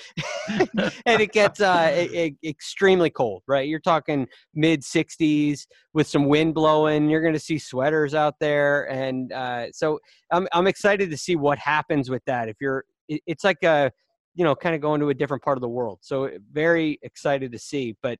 [1.06, 3.44] and it gets uh, e- e- extremely cold.
[3.48, 3.68] Right?
[3.68, 7.10] You're talking mid 60s with some wind blowing.
[7.10, 10.00] You're going to see sweaters out there, and uh, so
[10.32, 12.50] I'm I'm excited to see what happens with that.
[12.50, 13.92] If you're, it- it's like a,
[14.36, 16.00] you know, kind of going to a different part of the world.
[16.02, 17.96] So very excited to see.
[18.02, 18.18] But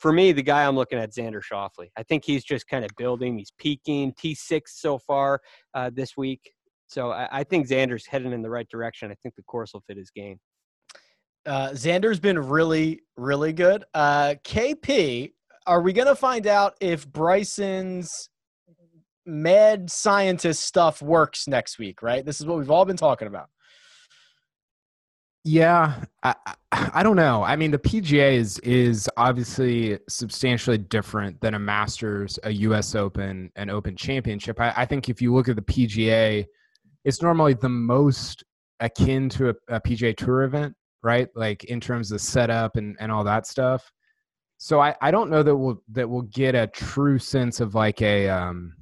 [0.00, 1.90] for me, the guy I'm looking at, Xander Schauffele.
[1.96, 3.36] I think he's just kind of building.
[3.36, 4.14] He's peaking.
[4.14, 5.40] T6 so far
[5.74, 6.52] uh, this week.
[6.86, 9.10] So I, I think Xander's heading in the right direction.
[9.10, 10.40] I think the course will fit his game.
[11.44, 13.84] Uh, Xander's been really, really good.
[13.92, 15.32] Uh, KP,
[15.66, 18.30] are we going to find out if Bryson's
[19.26, 22.24] mad scientist stuff works next week, right?
[22.24, 23.50] This is what we've all been talking about.
[25.44, 26.34] Yeah, I,
[26.70, 27.42] I don't know.
[27.42, 32.94] I mean, the PGA is is obviously substantially different than a Masters, a U.S.
[32.94, 34.60] Open, an Open Championship.
[34.60, 36.46] I, I think if you look at the PGA,
[37.04, 38.44] it's normally the most
[38.80, 41.28] akin to a, a PGA Tour event, right?
[41.34, 43.90] Like in terms of setup and and all that stuff.
[44.58, 48.02] So I I don't know that we'll that we'll get a true sense of like
[48.02, 48.74] a um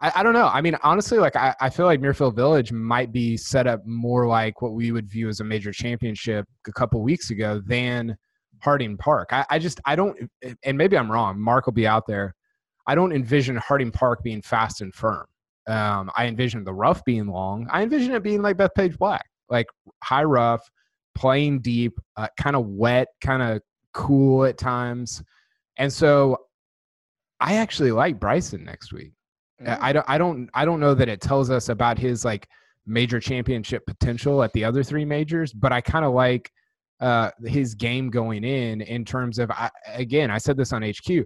[0.00, 0.46] I, I don't know.
[0.46, 4.26] I mean, honestly, like I, I feel like Muirfield Village might be set up more
[4.26, 8.16] like what we would view as a major championship a couple weeks ago than
[8.60, 9.28] Harding Park.
[9.32, 10.30] I, I just I don't,
[10.62, 11.40] and maybe I'm wrong.
[11.40, 12.34] Mark will be out there.
[12.86, 15.26] I don't envision Harding Park being fast and firm.
[15.66, 17.66] Um, I envision the rough being long.
[17.70, 19.66] I envision it being like Bethpage Black, like
[20.02, 20.66] high rough,
[21.14, 23.60] playing deep, uh, kind of wet, kind of
[23.92, 25.22] cool at times.
[25.76, 26.38] And so
[27.40, 29.12] I actually like Bryson next week.
[29.62, 29.78] Mm.
[29.80, 32.48] I don't I don't I don't know that it tells us about his like
[32.86, 36.50] major championship potential at the other three majors, but I kind of like
[37.00, 41.24] uh his game going in in terms of I, again, I said this on HQ.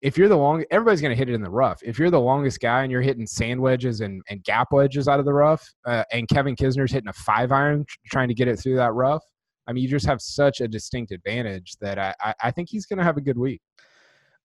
[0.00, 1.80] If you're the long everybody's going to hit it in the rough.
[1.82, 5.20] If you're the longest guy and you're hitting sand wedges and, and gap wedges out
[5.20, 8.58] of the rough, uh, and Kevin Kisner's hitting a five iron trying to get it
[8.58, 9.22] through that rough,
[9.66, 12.86] I mean, you just have such a distinct advantage that I, I, I think he's
[12.86, 13.60] going to have a good week.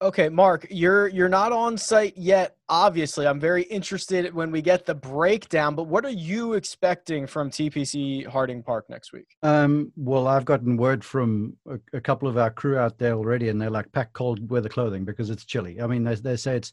[0.00, 2.56] Okay, Mark, you're you're not on site yet.
[2.68, 5.74] Obviously, I'm very interested when we get the breakdown.
[5.74, 9.26] But what are you expecting from TPC Harding Park next week?
[9.42, 13.48] Um, well, I've gotten word from a, a couple of our crew out there already,
[13.48, 15.80] and they're like, pack cold weather clothing because it's chilly.
[15.80, 16.70] I mean, they, they say it's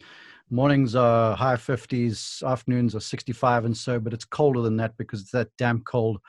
[0.52, 5.22] mornings are high 50s, afternoons are 65 and so, but it's colder than that because
[5.22, 6.20] it's that damp cold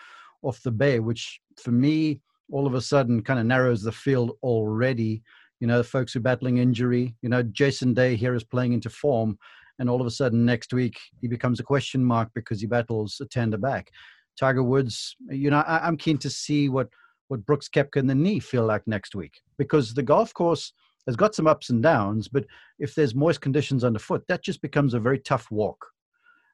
[0.40, 4.38] off the bay, which for me, all of a sudden kind of narrows the field
[4.42, 5.22] already
[5.60, 7.14] you know, folks who are battling injury.
[7.22, 9.38] You know, Jason Day here is playing into form,
[9.78, 13.20] and all of a sudden next week he becomes a question mark because he battles
[13.20, 13.90] a tender back.
[14.38, 16.88] Tiger Woods, you know, I, am keen to see what
[17.28, 20.72] what Brooks Koepka and the knee feel like next week because the golf course
[21.06, 22.44] has got some ups and downs, but
[22.78, 25.86] if there's moist conditions underfoot, that just becomes a very tough walk.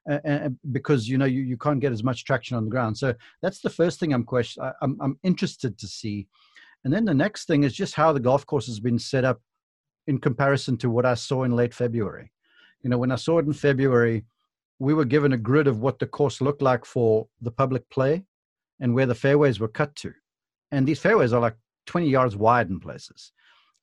[0.09, 3.13] Uh, because you know you, you can't get as much traction on the ground, so
[3.41, 4.61] that's the first thing I'm question.
[4.61, 6.27] I, I'm I'm interested to see
[6.83, 9.41] and then the next thing is just how the golf course has been set up
[10.07, 12.31] in comparison to what I saw in late February.
[12.81, 14.25] You know, when I saw it in February,
[14.79, 18.25] we were given a grid of what the course looked like for the public play
[18.81, 20.13] and where the fairways were cut to.
[20.71, 21.55] And these fairways are like
[21.85, 23.31] 20 yards wide in places.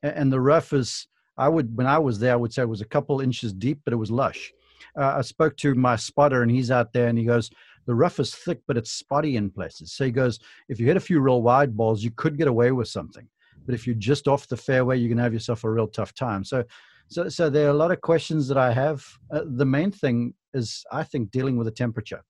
[0.02, 1.06] And the rough is,
[1.38, 3.80] I would, when I was there, I would say it was a couple inches deep,
[3.84, 4.52] but it was lush.
[4.98, 7.50] Uh, I spoke to my spotter and he's out there and he goes,
[7.86, 9.92] the rough is thick, but it's spotty in places.
[9.92, 12.72] So he goes, if you hit a few real wide balls, you could get away
[12.72, 13.28] with something.
[13.66, 16.14] But if you're just off the fairway, you're going to have yourself a real tough
[16.14, 16.44] time.
[16.44, 16.64] So,
[17.08, 19.04] so, so there are a lot of questions that I have.
[19.30, 22.22] Uh, the main thing is, I think, dealing with the temperature.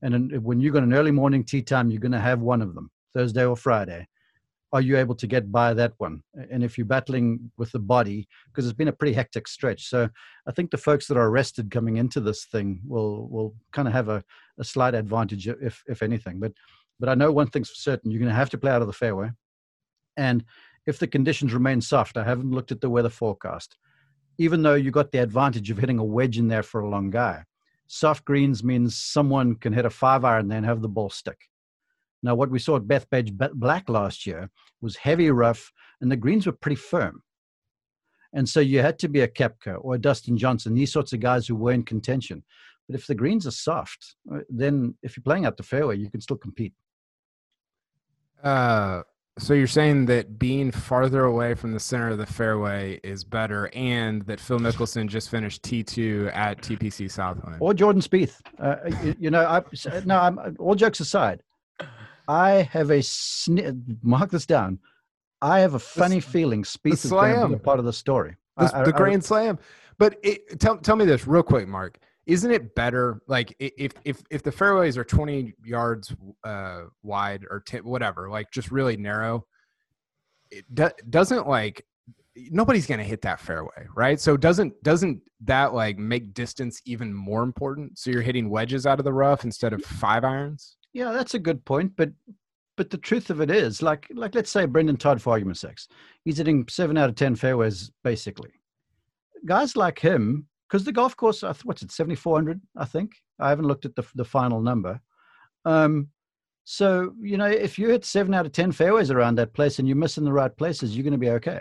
[0.00, 2.74] And when you've got an early morning tea time, you're going to have one of
[2.74, 4.06] them, Thursday or Friday
[4.72, 6.22] are you able to get by that one?
[6.50, 9.86] And if you're battling with the body, because it's been a pretty hectic stretch.
[9.88, 10.08] So
[10.46, 13.92] I think the folks that are rested coming into this thing will will kind of
[13.92, 14.24] have a,
[14.58, 16.40] a slight advantage, if if anything.
[16.40, 16.52] But
[16.98, 18.88] but I know one thing's for certain: you're going to have to play out of
[18.88, 19.30] the fairway.
[20.16, 20.44] And
[20.86, 23.76] if the conditions remain soft, I haven't looked at the weather forecast.
[24.38, 27.10] Even though you got the advantage of hitting a wedge in there for a long
[27.10, 27.44] guy,
[27.86, 31.50] soft greens means someone can hit a five iron and have the ball stick
[32.22, 34.48] now, what we saw at Bethpage Black last year
[34.80, 37.22] was heavy rough, and the greens were pretty firm.
[38.32, 41.20] And so you had to be a Koepka or a Dustin Johnson, these sorts of
[41.20, 42.42] guys who were in contention.
[42.88, 46.10] But if the greens are soft, uh, then if you're playing out the fairway, you
[46.10, 46.72] can still compete.
[48.42, 49.02] Uh,
[49.38, 53.70] so you're saying that being farther away from the center of the fairway is better,
[53.72, 58.40] and that Phil Mickelson just finished T2 at TPC Southwind, or Jordan Spieth.
[58.58, 59.62] Uh, you, you, know, I,
[60.04, 61.42] no, I'm, all jokes aside,
[62.32, 63.02] I have a
[64.02, 64.78] mark this down.
[65.42, 68.36] I have a funny the, feeling Spieth is going to be part of the story.
[68.56, 69.58] This, I, the I, Grand I, Slam.
[69.98, 71.98] But it, tell tell me this real quick, Mark.
[72.24, 76.14] Isn't it better like if if if the fairways are 20 yards
[76.44, 79.44] uh, wide or 10, whatever, like just really narrow,
[80.50, 81.84] it do, doesn't like
[82.34, 84.18] nobody's going to hit that fairway, right?
[84.18, 87.98] So doesn't doesn't that like make distance even more important?
[87.98, 90.76] So you're hitting wedges out of the rough instead of five irons?
[90.92, 91.92] Yeah, that's a good point.
[91.96, 92.10] But
[92.76, 95.78] but the truth of it is, like like let's say Brendon Todd, for argument's sake,
[96.24, 98.50] he's hitting seven out of ten fairways basically.
[99.44, 102.60] Guys like him, because the golf course, what's it, seventy four hundred?
[102.76, 105.00] I think I haven't looked at the the final number.
[105.64, 106.08] Um,
[106.64, 109.88] so you know, if you hit seven out of ten fairways around that place and
[109.88, 111.60] you miss in the right places, you're going to be okay.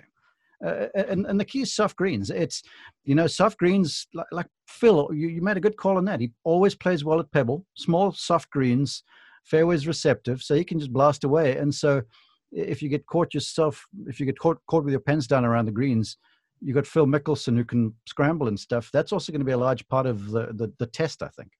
[0.64, 2.30] Uh, and, and the key is soft greens.
[2.30, 2.62] It's,
[3.04, 6.20] you know, soft greens, like, like Phil, you, you made a good call on that.
[6.20, 9.02] He always plays well at Pebble, small, soft greens,
[9.44, 11.58] fairways receptive, so he can just blast away.
[11.58, 12.02] And so
[12.52, 15.66] if you get caught yourself, if you get caught, caught with your pens down around
[15.66, 16.18] the greens,
[16.62, 18.90] you got Phil Mickelson who can scramble and stuff.
[18.94, 21.52] That's also going to be a large part of the, the, the test, I think.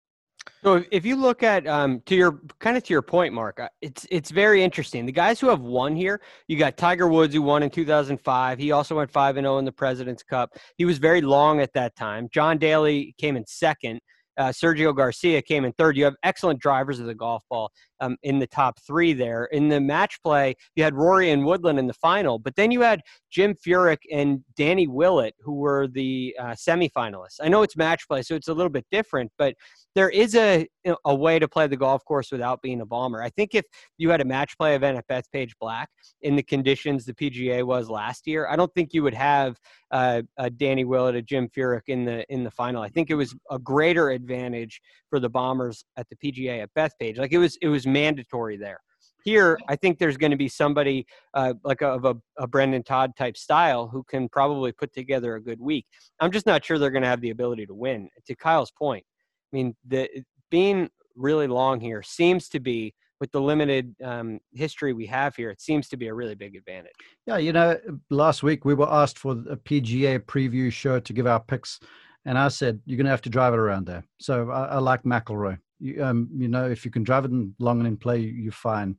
[0.64, 3.70] So if you look at um, to your kind of to your point, Mark, uh,
[3.82, 5.06] it's it's very interesting.
[5.06, 8.58] The guys who have won here, you got Tiger Woods who won in 2005.
[8.58, 10.52] He also went five and zero oh in the President's Cup.
[10.78, 12.28] He was very long at that time.
[12.32, 14.00] John Daly came in second.
[14.38, 15.98] Uh, Sergio Garcia came in third.
[15.98, 17.72] You have excellent drivers of the golf ball
[18.02, 19.46] um, in the top three there.
[19.46, 22.82] In the match play, you had Rory and Woodland in the final, but then you
[22.82, 27.40] had Jim Furyk and Danny Willett, who were the uh, semifinalists.
[27.42, 29.56] I know it's match play, so it's a little bit different, but
[29.96, 30.68] there is a
[31.06, 33.22] a way to play the golf course without being a bomber.
[33.22, 33.66] I think if
[33.98, 35.90] you had a match play event at Bethpage Black
[36.22, 39.58] in the conditions the PGA was last year, I don't think you would have
[39.92, 42.82] uh, a Danny Willett, a Jim Furyk in the in the final.
[42.82, 47.18] I think it was a greater advantage for the Bombers at the PGA at Bethpage.
[47.18, 48.80] Like it was it was mandatory there.
[49.24, 52.82] Here, I think there's going to be somebody uh, like a, of a, a Brendon
[52.82, 55.86] Todd type style who can probably put together a good week.
[56.20, 58.10] I'm just not sure they're going to have the ability to win.
[58.26, 59.06] To Kyle's point,
[59.52, 60.10] I mean, the
[60.50, 65.52] being really long here seems to be with the limited um, history we have here,
[65.52, 66.92] it seems to be a really big advantage.
[67.28, 67.80] Yeah, you know,
[68.10, 71.80] last week we were asked for a PGA preview show to give our picks,
[72.26, 74.04] and I said you're going to have to drive it around there.
[74.20, 75.60] So I, I like McIlroy.
[75.82, 78.96] You, um, you know, if you can drive it long and in play, you're fine.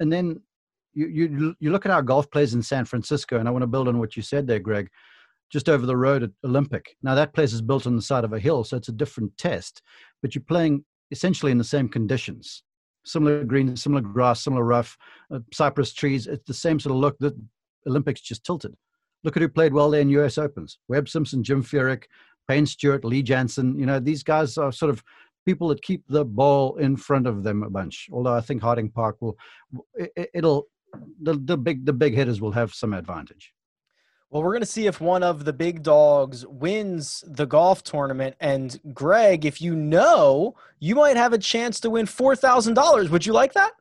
[0.00, 0.40] And then
[0.92, 3.68] you you you look at our golf plays in San Francisco, and I want to
[3.68, 4.88] build on what you said there, Greg.
[5.50, 6.96] Just over the road at Olympic.
[7.02, 9.36] Now that place is built on the side of a hill, so it's a different
[9.38, 9.82] test,
[10.22, 12.64] but you're playing essentially in the same conditions
[13.04, 14.96] similar green, similar grass, similar rough,
[15.32, 16.26] uh, cypress trees.
[16.26, 17.16] It's the same sort of look.
[17.18, 17.38] The
[17.86, 18.74] Olympics just tilted.
[19.22, 20.38] Look at who played well there in U.S.
[20.38, 22.04] Opens: Webb Simpson, Jim Furyk,
[22.48, 23.78] Payne Stewart, Lee Janzen.
[23.78, 25.02] You know, these guys are sort of
[25.44, 28.08] people that keep the ball in front of them a bunch.
[28.12, 29.36] Although I think Harding Park will,
[29.94, 30.66] it, it'll
[31.20, 33.52] the the big the big hitters will have some advantage.
[34.30, 38.34] Well, we're going to see if one of the big dogs wins the golf tournament.
[38.40, 43.10] And Greg, if you know, you might have a chance to win $4,000.
[43.10, 43.74] Would you like that?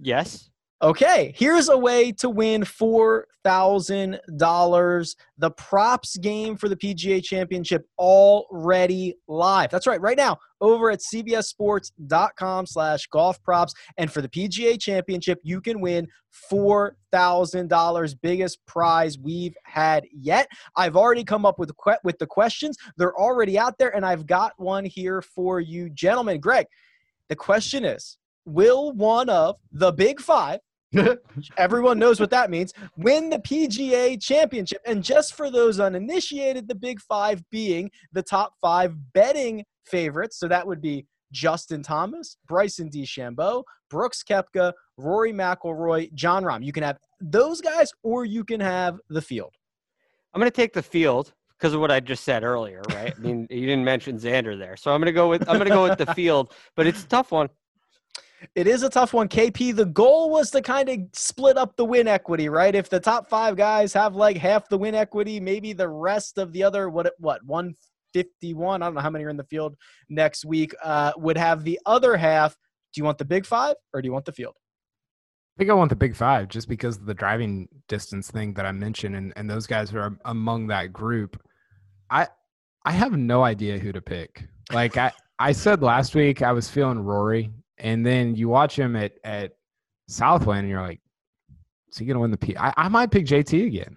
[0.00, 0.48] Yes.
[0.80, 5.16] Okay, here's a way to win $4,000.
[5.38, 9.70] The props game for the PGA Championship already live.
[9.70, 13.74] That's right, right now over at cbssports.com slash golf props.
[13.96, 16.06] And for the PGA Championship, you can win
[16.48, 20.46] $4,000, biggest prize we've had yet.
[20.76, 21.72] I've already come up with,
[22.04, 22.76] with the questions.
[22.96, 26.38] They're already out there, and I've got one here for you, gentlemen.
[26.38, 26.66] Greg,
[27.28, 30.60] the question is, will one of the big five
[31.56, 32.72] Everyone knows what that means.
[32.96, 34.80] Win the PGA championship.
[34.86, 40.38] And just for those uninitiated, the big five being the top five betting favorites.
[40.38, 46.64] So that would be Justin Thomas, Bryson DeChambeau, Brooks Koepka, Rory McIlroy, Jon Rahm.
[46.64, 49.54] You can have those guys or you can have the field.
[50.32, 53.12] I'm going to take the field because of what I just said earlier, right?
[53.16, 54.76] I mean, you didn't mention Xander there.
[54.76, 57.04] So I'm going to go with I'm going to go with the field, but it's
[57.04, 57.48] a tough one.
[58.54, 59.74] It is a tough one, KP.
[59.74, 62.74] The goal was to kind of split up the win equity, right?
[62.74, 66.52] If the top five guys have like half the win equity, maybe the rest of
[66.52, 67.74] the other what what one
[68.12, 68.82] fifty one.
[68.82, 69.76] I don't know how many are in the field
[70.08, 70.74] next week.
[70.82, 72.56] Uh, would have the other half.
[72.92, 74.54] Do you want the big five or do you want the field?
[74.56, 78.64] I think I want the big five just because of the driving distance thing that
[78.64, 81.40] I mentioned, and, and those guys are among that group.
[82.10, 82.28] I
[82.84, 84.44] I have no idea who to pick.
[84.72, 87.50] Like I, I said last week, I was feeling Rory
[87.80, 89.52] and then you watch him at at
[90.08, 91.00] Southwind, and you're like,
[91.90, 92.56] is he gonna win the P?
[92.56, 93.96] I, I might pick JT again.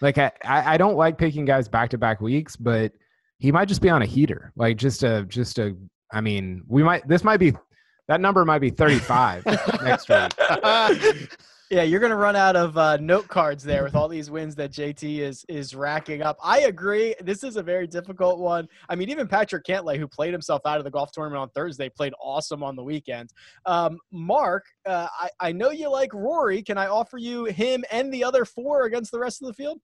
[0.00, 2.92] Like I, I don't like picking guys back to back weeks, but
[3.38, 4.52] he might just be on a heater.
[4.56, 5.76] Like just a just a.
[6.12, 7.06] I mean, we might.
[7.08, 7.52] This might be
[8.08, 9.44] that number might be 35
[9.82, 10.32] next week.
[11.70, 14.54] Yeah, you're going to run out of uh, note cards there with all these wins
[14.54, 16.38] that JT is is racking up.
[16.42, 17.14] I agree.
[17.20, 18.66] This is a very difficult one.
[18.88, 21.90] I mean, even Patrick Cantlay, who played himself out of the golf tournament on Thursday,
[21.90, 23.34] played awesome on the weekend.
[23.66, 26.62] Um, Mark, uh, I, I know you like Rory.
[26.62, 29.78] Can I offer you him and the other four against the rest of the field?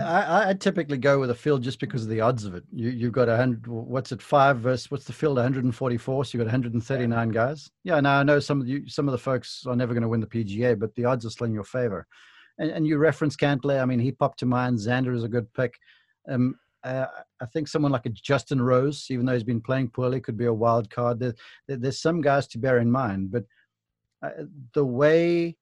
[0.00, 2.64] I, I typically go with a field just because of the odds of it.
[2.72, 3.66] You, you've got a hundred.
[3.66, 4.22] What's it?
[4.22, 5.36] Five versus what's the field?
[5.36, 6.24] 144.
[6.24, 7.70] So you've got 139 guys.
[7.84, 8.00] Yeah.
[8.00, 10.20] Now I know some of you, some of the folks are never going to win
[10.20, 12.06] the PGA, but the odds are still in your favor.
[12.58, 13.80] And, and you reference Cantlay.
[13.80, 14.78] I mean, he popped to mind.
[14.78, 15.74] Xander is a good pick.
[16.28, 17.06] Um, uh,
[17.40, 20.46] I think someone like a Justin Rose, even though he's been playing poorly, could be
[20.46, 21.20] a wild card.
[21.20, 21.34] There,
[21.68, 23.44] there, there's some guys to bear in mind, but
[24.22, 25.56] uh, the way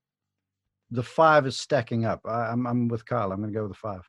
[0.91, 3.33] the five is stacking up, I, I'm, I'm with Kyle.
[3.33, 4.09] I'm going to go with the five.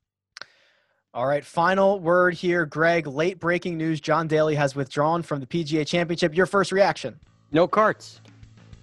[1.11, 3.07] All right, final word here, Greg.
[3.07, 6.35] Late breaking news: John Daly has withdrawn from the PGA Championship.
[6.35, 7.19] Your first reaction?
[7.51, 8.21] No carts.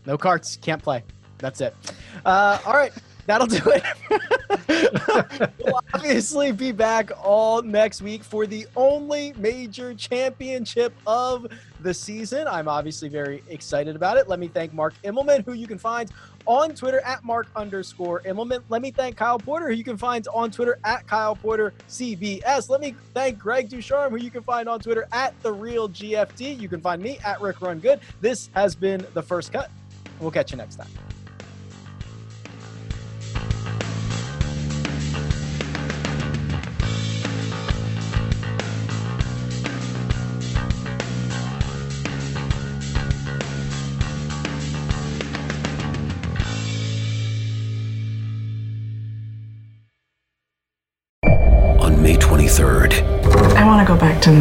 [0.06, 0.56] No carts.
[0.56, 1.04] Can't play.
[1.38, 1.76] That's it.
[2.24, 2.92] Uh, all right.
[3.26, 5.50] that'll do it.
[5.64, 11.46] we'll obviously be back all next week for the only major championship of
[11.80, 12.46] the season.
[12.48, 14.28] I'm obviously very excited about it.
[14.28, 16.10] Let me thank Mark Immelman, who you can find
[16.46, 18.62] on Twitter at Mark underscore Immelman.
[18.68, 22.68] Let me thank Kyle Porter, who you can find on Twitter at Kyle Porter CBS.
[22.68, 26.58] Let me thank Greg Ducharme, who you can find on Twitter at The Real GFD.
[26.58, 28.00] You can find me at Rick Run Good.
[28.20, 29.70] This has been The First Cut.
[30.20, 30.88] We'll catch you next time.